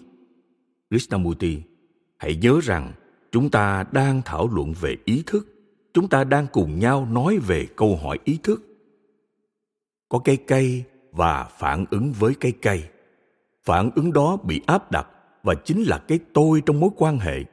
Krishnamurti, 0.91 1.59
hãy 2.17 2.37
nhớ 2.37 2.61
rằng 2.63 2.93
chúng 3.33 3.51
ta 3.51 3.85
đang 3.93 4.23
thảo 4.25 4.49
luận 4.53 4.75
về 4.81 4.97
ý 5.05 5.23
thức. 5.27 5.49
Chúng 5.95 6.09
ta 6.09 6.25
đang 6.25 6.47
cùng 6.53 6.79
nhau 6.79 7.07
nói 7.11 7.39
về 7.39 7.67
câu 7.77 7.97
hỏi 7.97 8.19
ý 8.25 8.39
thức. 8.43 8.63
Có 10.09 10.19
cây 10.19 10.37
cây 10.37 10.85
và 11.13 11.45
phản 11.59 11.85
ứng 11.91 12.13
với 12.13 12.35
cây 12.41 12.53
cây. 12.53 12.85
Phản 13.65 13.91
ứng 13.95 14.13
đó 14.13 14.37
bị 14.45 14.61
áp 14.67 14.91
đặt 14.91 15.07
và 15.43 15.55
chính 15.55 15.83
là 15.83 15.99
cái 15.99 16.19
tôi 16.33 16.63
trong 16.67 16.81
mối 16.81 16.91
quan 16.97 17.19
hệ. 17.19 17.45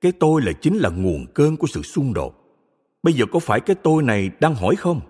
Cái 0.00 0.12
tôi 0.12 0.42
là 0.42 0.52
chính 0.52 0.76
là 0.76 0.88
nguồn 0.88 1.26
cơn 1.34 1.56
của 1.56 1.66
sự 1.66 1.82
xung 1.82 2.14
đột. 2.14 2.34
Bây 3.02 3.14
giờ 3.14 3.24
có 3.32 3.38
phải 3.38 3.60
cái 3.60 3.76
tôi 3.82 4.02
này 4.02 4.30
đang 4.40 4.54
hỏi 4.54 4.76
không? 4.76 5.00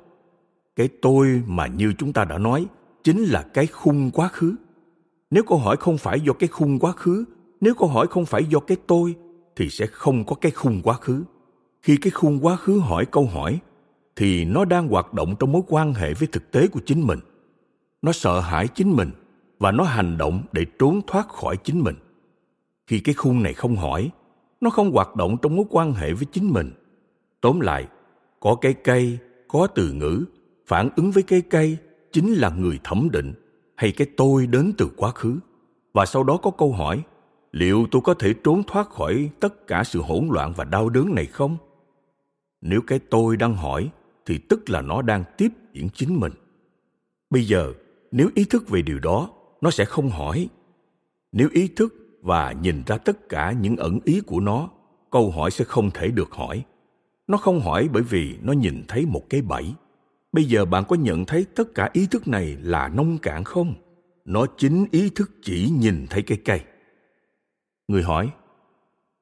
Cái 0.77 0.89
tôi 1.03 1.43
mà 1.47 1.67
như 1.67 1.93
chúng 1.99 2.13
ta 2.13 2.25
đã 2.25 2.39
nói 2.39 2.67
chính 3.04 3.25
là 3.25 3.42
cái 3.42 3.66
khung 3.66 4.11
quá 4.11 4.28
khứ. 4.28 4.54
Nếu 5.30 5.42
câu 5.42 5.58
hỏi 5.58 5.76
không 5.76 5.99
phải 5.99 6.20
do 6.20 6.32
cái 6.32 6.49
khung 6.49 6.78
quá 6.78 6.92
khứ, 6.92 7.25
nếu 7.61 7.75
câu 7.75 7.88
hỏi 7.88 8.06
không 8.06 8.26
phải 8.26 8.44
do 8.44 8.61
cái 8.61 8.76
tôi, 8.87 9.14
thì 9.56 9.70
sẽ 9.70 9.87
không 9.87 10.25
có 10.25 10.37
cái 10.40 10.52
khung 10.52 10.80
quá 10.82 10.94
khứ. 10.94 11.25
Khi 11.82 11.96
cái 11.96 12.11
khung 12.11 12.38
quá 12.42 12.56
khứ 12.56 12.78
hỏi 12.78 13.06
câu 13.11 13.26
hỏi, 13.26 13.61
thì 14.16 14.44
nó 14.44 14.64
đang 14.64 14.88
hoạt 14.88 15.14
động 15.14 15.34
trong 15.38 15.52
mối 15.52 15.62
quan 15.68 15.94
hệ 15.94 16.14
với 16.14 16.28
thực 16.32 16.50
tế 16.50 16.68
của 16.68 16.80
chính 16.87 17.06
mình. 17.06 17.18
Nó 18.02 18.12
sợ 18.12 18.40
hãi 18.40 18.68
chính 18.68 18.96
mình 18.96 19.11
và 19.58 19.73
nó 19.73 19.84
hành 19.84 20.18
động 20.18 20.42
để 20.52 20.66
trốn 20.78 21.00
thoát 21.06 21.28
khỏi 21.28 21.56
chính 21.56 21.80
mình. 21.80 21.94
Khi 22.87 23.00
cái 23.00 23.14
khung 23.14 23.42
này 23.42 23.52
không 23.52 23.76
hỏi, 23.76 24.11
nó 24.61 24.70
không 24.70 24.92
hoạt 24.92 25.16
động 25.16 25.37
trong 25.42 25.56
mối 25.56 25.66
quan 25.70 25.92
hệ 25.92 26.12
với 26.12 26.26
chính 26.32 26.52
mình. 26.52 26.73
Tóm 27.40 27.61
lại, 27.61 27.87
có 28.40 28.54
cái 28.61 28.75
cây, 28.75 29.18
có 29.49 29.66
từ 29.66 29.92
ngữ, 29.92 30.25
phản 30.66 30.88
ứng 30.96 31.11
với 31.11 31.23
cái 31.23 31.40
cây 31.40 31.78
chính 32.14 32.33
là 32.33 32.50
người 32.50 32.78
thẩm 32.85 33.09
định 33.12 33.33
hay 33.76 33.92
cái 33.92 34.06
tôi 34.16 34.47
đến 34.47 34.73
từ 34.78 34.88
quá 34.97 35.11
khứ? 35.11 35.38
Và 35.92 36.06
sau 36.06 36.25
đó 36.25 36.37
có 36.37 36.50
câu 36.50 36.73
hỏi, 36.73 37.02
liệu 37.52 37.87
tôi 37.90 38.02
có 38.04 38.14
thể 38.14 38.35
trốn 38.44 38.62
thoát 38.66 38.90
khỏi 38.90 39.30
tất 39.40 39.66
cả 39.66 39.85
sự 39.85 40.02
hỗn 40.02 40.28
loạn 40.30 40.52
và 40.56 40.64
đau 40.64 40.88
đớn 40.88 41.14
này 41.14 41.26
không? 41.26 41.56
Nếu 42.61 42.80
cái 42.87 42.99
tôi 42.99 43.37
đang 43.37 43.54
hỏi, 43.54 43.90
thì 44.26 44.38
tức 44.38 44.71
là 44.71 44.80
nó 44.80 45.02
đang 45.02 45.25
tiếp 45.37 45.49
diễn 45.73 45.88
chính 45.94 46.21
mình. 46.21 46.33
Bây 47.30 47.44
giờ, 47.44 47.73
nếu 48.11 48.28
ý 48.35 48.44
thức 48.44 48.68
về 48.68 48.83
điều 48.83 48.99
đó, 48.99 49.30
nó 49.61 49.71
sẽ 49.71 49.85
không 49.85 50.11
hỏi. 50.11 50.49
Nếu 51.33 51.49
ý 51.52 51.68
thức 51.68 51.94
và 52.23 52.52
nhìn 52.52 52.83
ra 52.87 52.99
tất 52.99 53.28
cả 53.28 53.52
những 53.52 53.76
ẩn 53.76 53.99
ý 54.04 54.21
của 54.21 54.40
nó, 54.40 54.68
câu 55.11 55.30
hỏi 55.30 55.50
sẽ 55.50 55.64
không 55.64 55.90
thể 55.90 56.09
được 56.09 56.30
hỏi. 56.33 56.64
Nó 57.26 57.37
không 57.37 57.61
hỏi 57.61 57.88
bởi 57.92 58.02
vì 58.02 58.38
nó 58.42 58.52
nhìn 58.52 58.83
thấy 58.88 59.06
một 59.06 59.23
cái 59.30 59.42
bẫy 59.42 59.75
bây 60.35 60.45
giờ 60.45 60.64
bạn 60.64 60.85
có 60.88 60.97
nhận 60.97 61.25
thấy 61.25 61.47
tất 61.55 61.75
cả 61.75 61.91
ý 61.93 62.07
thức 62.07 62.29
này 62.29 62.57
là 62.61 62.88
nông 62.88 63.19
cạn 63.19 63.45
không? 63.45 63.75
Nó 64.25 64.47
chính 64.57 64.87
ý 64.91 65.11
thức 65.11 65.31
chỉ 65.43 65.71
nhìn 65.71 66.07
thấy 66.11 66.23
cái 66.23 66.38
cây. 66.45 66.61
Người 67.88 68.03
hỏi, 68.03 68.31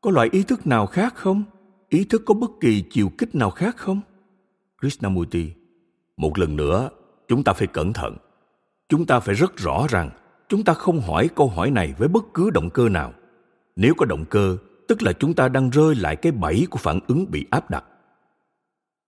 có 0.00 0.10
loại 0.10 0.28
ý 0.32 0.42
thức 0.42 0.66
nào 0.66 0.86
khác 0.86 1.14
không? 1.14 1.44
Ý 1.88 2.04
thức 2.04 2.22
có 2.26 2.34
bất 2.34 2.50
kỳ 2.60 2.84
chiều 2.90 3.08
kích 3.18 3.34
nào 3.34 3.50
khác 3.50 3.76
không? 3.76 4.00
Krishnamurti, 4.80 5.52
một 6.16 6.38
lần 6.38 6.56
nữa, 6.56 6.90
chúng 7.28 7.44
ta 7.44 7.52
phải 7.52 7.66
cẩn 7.66 7.92
thận. 7.92 8.16
Chúng 8.88 9.06
ta 9.06 9.20
phải 9.20 9.34
rất 9.34 9.56
rõ 9.56 9.86
rằng 9.90 10.10
chúng 10.48 10.64
ta 10.64 10.74
không 10.74 11.00
hỏi 11.00 11.28
câu 11.34 11.48
hỏi 11.48 11.70
này 11.70 11.94
với 11.98 12.08
bất 12.08 12.24
cứ 12.34 12.50
động 12.50 12.70
cơ 12.70 12.88
nào. 12.88 13.12
Nếu 13.76 13.94
có 13.96 14.06
động 14.06 14.24
cơ, 14.30 14.56
tức 14.88 15.02
là 15.02 15.12
chúng 15.12 15.34
ta 15.34 15.48
đang 15.48 15.70
rơi 15.70 15.94
lại 15.94 16.16
cái 16.16 16.32
bẫy 16.32 16.66
của 16.70 16.78
phản 16.78 16.98
ứng 17.06 17.30
bị 17.30 17.46
áp 17.50 17.70
đặt 17.70 17.84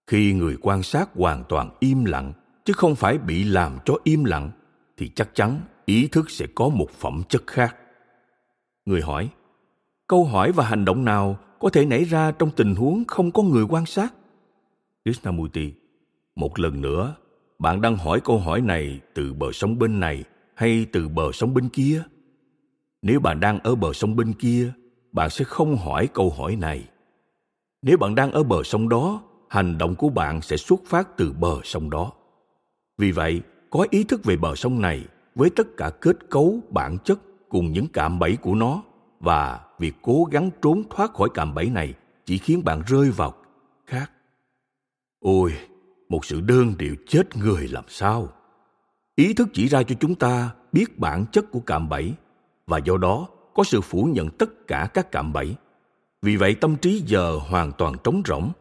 khi 0.06 0.32
người 0.32 0.56
quan 0.60 0.82
sát 0.82 1.08
hoàn 1.14 1.44
toàn 1.48 1.70
im 1.80 2.04
lặng, 2.04 2.32
chứ 2.64 2.72
không 2.72 2.94
phải 2.94 3.18
bị 3.18 3.44
làm 3.44 3.78
cho 3.84 3.94
im 4.04 4.24
lặng, 4.24 4.50
thì 4.96 5.08
chắc 5.08 5.34
chắn 5.34 5.60
ý 5.84 6.08
thức 6.08 6.30
sẽ 6.30 6.46
có 6.54 6.68
một 6.68 6.90
phẩm 6.90 7.22
chất 7.28 7.46
khác. 7.46 7.76
Người 8.86 9.00
hỏi, 9.00 9.28
câu 10.08 10.24
hỏi 10.24 10.52
và 10.52 10.64
hành 10.64 10.84
động 10.84 11.04
nào 11.04 11.38
có 11.58 11.68
thể 11.70 11.86
nảy 11.86 12.04
ra 12.04 12.30
trong 12.30 12.50
tình 12.50 12.74
huống 12.74 13.04
không 13.04 13.30
có 13.30 13.42
người 13.42 13.64
quan 13.68 13.86
sát? 13.86 14.14
Krishnamurti, 15.04 15.72
một 16.36 16.58
lần 16.58 16.80
nữa, 16.80 17.14
bạn 17.58 17.80
đang 17.80 17.96
hỏi 17.96 18.20
câu 18.24 18.38
hỏi 18.38 18.60
này 18.60 19.00
từ 19.14 19.32
bờ 19.32 19.52
sông 19.52 19.78
bên 19.78 20.00
này 20.00 20.24
hay 20.54 20.86
từ 20.92 21.08
bờ 21.08 21.32
sông 21.32 21.54
bên 21.54 21.68
kia? 21.68 22.02
Nếu 23.02 23.20
bạn 23.20 23.40
đang 23.40 23.58
ở 23.58 23.74
bờ 23.74 23.92
sông 23.92 24.16
bên 24.16 24.32
kia, 24.32 24.72
bạn 25.12 25.30
sẽ 25.30 25.44
không 25.44 25.76
hỏi 25.76 26.08
câu 26.14 26.30
hỏi 26.30 26.56
này. 26.56 26.88
Nếu 27.82 27.96
bạn 27.96 28.14
đang 28.14 28.32
ở 28.32 28.42
bờ 28.42 28.62
sông 28.62 28.88
đó 28.88 29.22
hành 29.54 29.78
động 29.78 29.94
của 29.94 30.08
bạn 30.08 30.42
sẽ 30.42 30.56
xuất 30.56 30.80
phát 30.86 31.16
từ 31.16 31.32
bờ 31.32 31.60
sông 31.64 31.90
đó. 31.90 32.12
Vì 32.98 33.10
vậy, 33.10 33.40
có 33.70 33.86
ý 33.90 34.04
thức 34.04 34.24
về 34.24 34.36
bờ 34.36 34.54
sông 34.54 34.80
này 34.80 35.04
với 35.34 35.50
tất 35.50 35.76
cả 35.76 35.90
kết 36.00 36.30
cấu, 36.30 36.60
bản 36.70 36.98
chất 37.04 37.18
cùng 37.48 37.72
những 37.72 37.86
cạm 37.92 38.18
bẫy 38.18 38.36
của 38.36 38.54
nó 38.54 38.82
và 39.20 39.60
việc 39.78 39.94
cố 40.02 40.24
gắng 40.30 40.50
trốn 40.62 40.82
thoát 40.90 41.14
khỏi 41.14 41.28
cạm 41.34 41.54
bẫy 41.54 41.70
này 41.70 41.94
chỉ 42.24 42.38
khiến 42.38 42.64
bạn 42.64 42.82
rơi 42.86 43.10
vào 43.10 43.34
khác 43.86 44.10
ôi, 45.20 45.52
một 46.08 46.24
sự 46.24 46.40
đơn 46.40 46.74
điệu 46.78 46.96
chết 47.06 47.36
người 47.36 47.68
làm 47.68 47.84
sao? 47.88 48.28
Ý 49.14 49.34
thức 49.34 49.48
chỉ 49.52 49.68
ra 49.68 49.82
cho 49.82 49.94
chúng 50.00 50.14
ta 50.14 50.50
biết 50.72 50.98
bản 50.98 51.24
chất 51.32 51.50
của 51.50 51.60
cạm 51.60 51.88
bẫy 51.88 52.12
và 52.66 52.78
do 52.78 52.96
đó 52.96 53.28
có 53.54 53.64
sự 53.64 53.80
phủ 53.80 54.04
nhận 54.04 54.30
tất 54.30 54.66
cả 54.66 54.88
các 54.94 55.12
cạm 55.12 55.32
bẫy. 55.32 55.54
Vì 56.22 56.36
vậy, 56.36 56.54
tâm 56.54 56.76
trí 56.76 57.02
giờ 57.06 57.38
hoàn 57.48 57.72
toàn 57.72 57.94
trống 58.04 58.22
rỗng 58.26 58.52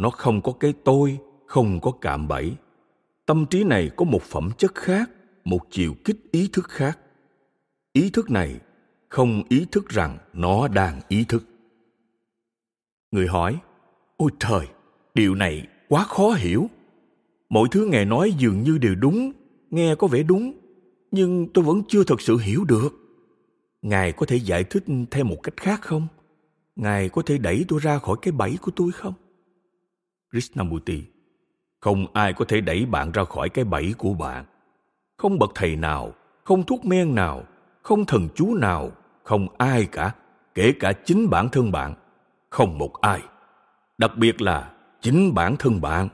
nó 0.00 0.10
không 0.10 0.42
có 0.42 0.52
cái 0.52 0.74
tôi, 0.84 1.18
không 1.46 1.80
có 1.80 1.92
cạm 2.00 2.28
bẫy. 2.28 2.52
Tâm 3.26 3.46
trí 3.50 3.64
này 3.64 3.90
có 3.96 4.04
một 4.04 4.22
phẩm 4.22 4.50
chất 4.58 4.74
khác, 4.74 5.10
một 5.44 5.60
chiều 5.70 5.94
kích 6.04 6.16
ý 6.32 6.48
thức 6.52 6.68
khác. 6.68 6.98
Ý 7.92 8.10
thức 8.10 8.30
này 8.30 8.60
không 9.08 9.42
ý 9.48 9.66
thức 9.72 9.88
rằng 9.88 10.18
nó 10.32 10.68
đang 10.68 11.00
ý 11.08 11.24
thức. 11.24 11.44
Người 13.10 13.26
hỏi, 13.26 13.58
ôi 14.16 14.30
trời, 14.38 14.66
điều 15.14 15.34
này 15.34 15.66
quá 15.88 16.04
khó 16.04 16.30
hiểu. 16.30 16.70
Mọi 17.48 17.68
thứ 17.70 17.86
ngài 17.86 18.04
nói 18.04 18.32
dường 18.38 18.62
như 18.62 18.78
đều 18.78 18.94
đúng, 18.94 19.32
nghe 19.70 19.94
có 19.94 20.06
vẻ 20.06 20.22
đúng, 20.22 20.52
nhưng 21.10 21.48
tôi 21.54 21.64
vẫn 21.64 21.82
chưa 21.88 22.04
thật 22.04 22.20
sự 22.20 22.36
hiểu 22.36 22.64
được. 22.64 22.90
Ngài 23.82 24.12
có 24.12 24.26
thể 24.26 24.36
giải 24.36 24.64
thích 24.64 24.84
theo 25.10 25.24
một 25.24 25.42
cách 25.42 25.56
khác 25.56 25.80
không? 25.82 26.06
Ngài 26.76 27.08
có 27.08 27.22
thể 27.22 27.38
đẩy 27.38 27.64
tôi 27.68 27.80
ra 27.82 27.98
khỏi 27.98 28.16
cái 28.22 28.32
bẫy 28.32 28.56
của 28.62 28.70
tôi 28.76 28.92
không? 28.92 29.14
Krishnamurti, 30.32 31.02
không 31.80 32.06
ai 32.12 32.32
có 32.32 32.44
thể 32.44 32.60
đẩy 32.60 32.86
bạn 32.86 33.12
ra 33.12 33.24
khỏi 33.24 33.48
cái 33.48 33.64
bẫy 33.64 33.94
của 33.98 34.14
bạn. 34.14 34.44
Không 35.16 35.38
bậc 35.38 35.50
thầy 35.54 35.76
nào, 35.76 36.12
không 36.44 36.62
thuốc 36.62 36.84
men 36.84 37.14
nào, 37.14 37.44
không 37.82 38.04
thần 38.04 38.28
chú 38.34 38.54
nào, 38.54 38.92
không 39.22 39.46
ai 39.58 39.86
cả, 39.92 40.14
kể 40.54 40.72
cả 40.80 40.92
chính 40.92 41.30
bản 41.30 41.48
thân 41.48 41.72
bạn, 41.72 41.94
không 42.50 42.78
một 42.78 43.00
ai. 43.00 43.20
Đặc 43.98 44.16
biệt 44.16 44.42
là 44.42 44.72
chính 45.00 45.34
bản 45.34 45.56
thân 45.58 45.80
bạn. 45.80 46.08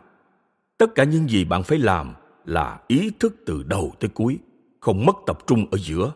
Tất 0.78 0.94
cả 0.94 1.04
những 1.04 1.28
gì 1.28 1.44
bạn 1.44 1.62
phải 1.62 1.78
làm 1.78 2.14
là 2.44 2.80
ý 2.86 3.10
thức 3.20 3.36
từ 3.46 3.62
đầu 3.62 3.92
tới 4.00 4.10
cuối, 4.14 4.38
không 4.80 5.06
mất 5.06 5.16
tập 5.26 5.38
trung 5.46 5.66
ở 5.70 5.78
giữa. 5.78 6.12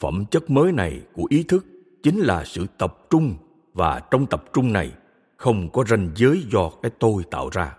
Phẩm 0.00 0.24
chất 0.30 0.50
mới 0.50 0.72
này 0.72 1.00
của 1.12 1.26
ý 1.30 1.42
thức 1.42 1.66
chính 2.02 2.18
là 2.18 2.44
sự 2.44 2.66
tập 2.78 2.98
trung, 3.10 3.34
và 3.74 4.00
trong 4.10 4.26
tập 4.26 4.44
trung 4.52 4.72
này 4.72 4.92
không 5.42 5.70
có 5.72 5.84
ranh 5.88 6.10
giới 6.14 6.44
do 6.52 6.70
cái 6.82 6.92
tôi 6.98 7.24
tạo 7.30 7.48
ra 7.52 7.76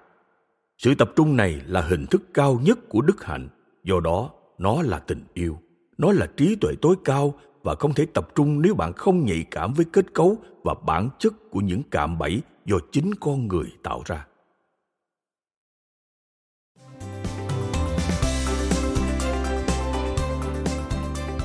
sự 0.78 0.96
tập 0.96 1.12
trung 1.16 1.38
này 1.38 1.62
là 1.66 1.82
hình 1.82 2.06
thức 2.06 2.22
cao 2.34 2.60
nhất 2.64 2.80
của 2.90 3.02
đức 3.02 3.24
hạnh, 3.24 3.50
do 3.84 4.00
đó 4.00 4.30
nó 4.58 4.82
là 4.82 5.00
tình 5.00 5.24
yêu, 5.34 5.58
nó 5.98 6.12
là 6.12 6.28
trí 6.38 6.56
tuệ 6.56 6.74
tối 6.82 6.96
cao 7.06 7.34
và 7.62 7.76
không 7.76 7.94
thể 7.94 8.06
tập 8.14 8.30
trung 8.36 8.62
nếu 8.62 8.76
bạn 8.76 8.94
không 8.94 9.26
nhạy 9.26 9.46
cảm 9.52 9.74
với 9.74 9.86
kết 9.94 10.14
cấu 10.14 10.38
và 10.64 10.74
bản 10.74 11.10
chất 11.20 11.34
của 11.52 11.60
những 11.60 11.82
cạm 11.92 12.18
bẫy 12.18 12.42
do 12.66 12.78
chính 12.92 13.16
con 13.16 13.48
người 13.48 13.68
tạo 13.84 14.02
ra 14.06 14.28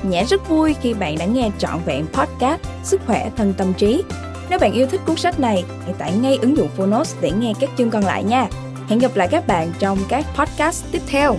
Nhã 0.03 0.23
rất 0.23 0.49
vui 0.49 0.73
khi 0.73 0.93
bạn 0.93 1.15
đã 1.19 1.25
nghe 1.25 1.51
trọn 1.57 1.79
vẹn 1.85 2.05
podcast 2.13 2.61
Sức 2.83 3.01
khỏe 3.05 3.31
thân 3.35 3.53
tâm 3.57 3.73
trí. 3.77 4.03
Nếu 4.49 4.59
bạn 4.59 4.73
yêu 4.73 4.87
thích 4.87 5.01
cuốn 5.05 5.15
sách 5.17 5.39
này, 5.39 5.63
hãy 5.83 5.93
tải 5.93 6.11
ngay 6.11 6.37
ứng 6.41 6.57
dụng 6.57 6.69
Phonos 6.77 7.15
để 7.21 7.31
nghe 7.31 7.53
các 7.59 7.69
chương 7.77 7.89
còn 7.89 8.05
lại 8.05 8.23
nha. 8.23 8.47
Hẹn 8.87 8.99
gặp 8.99 9.15
lại 9.15 9.27
các 9.31 9.47
bạn 9.47 9.71
trong 9.79 9.97
các 10.09 10.25
podcast 10.35 10.85
tiếp 10.91 11.01
theo. 11.07 11.35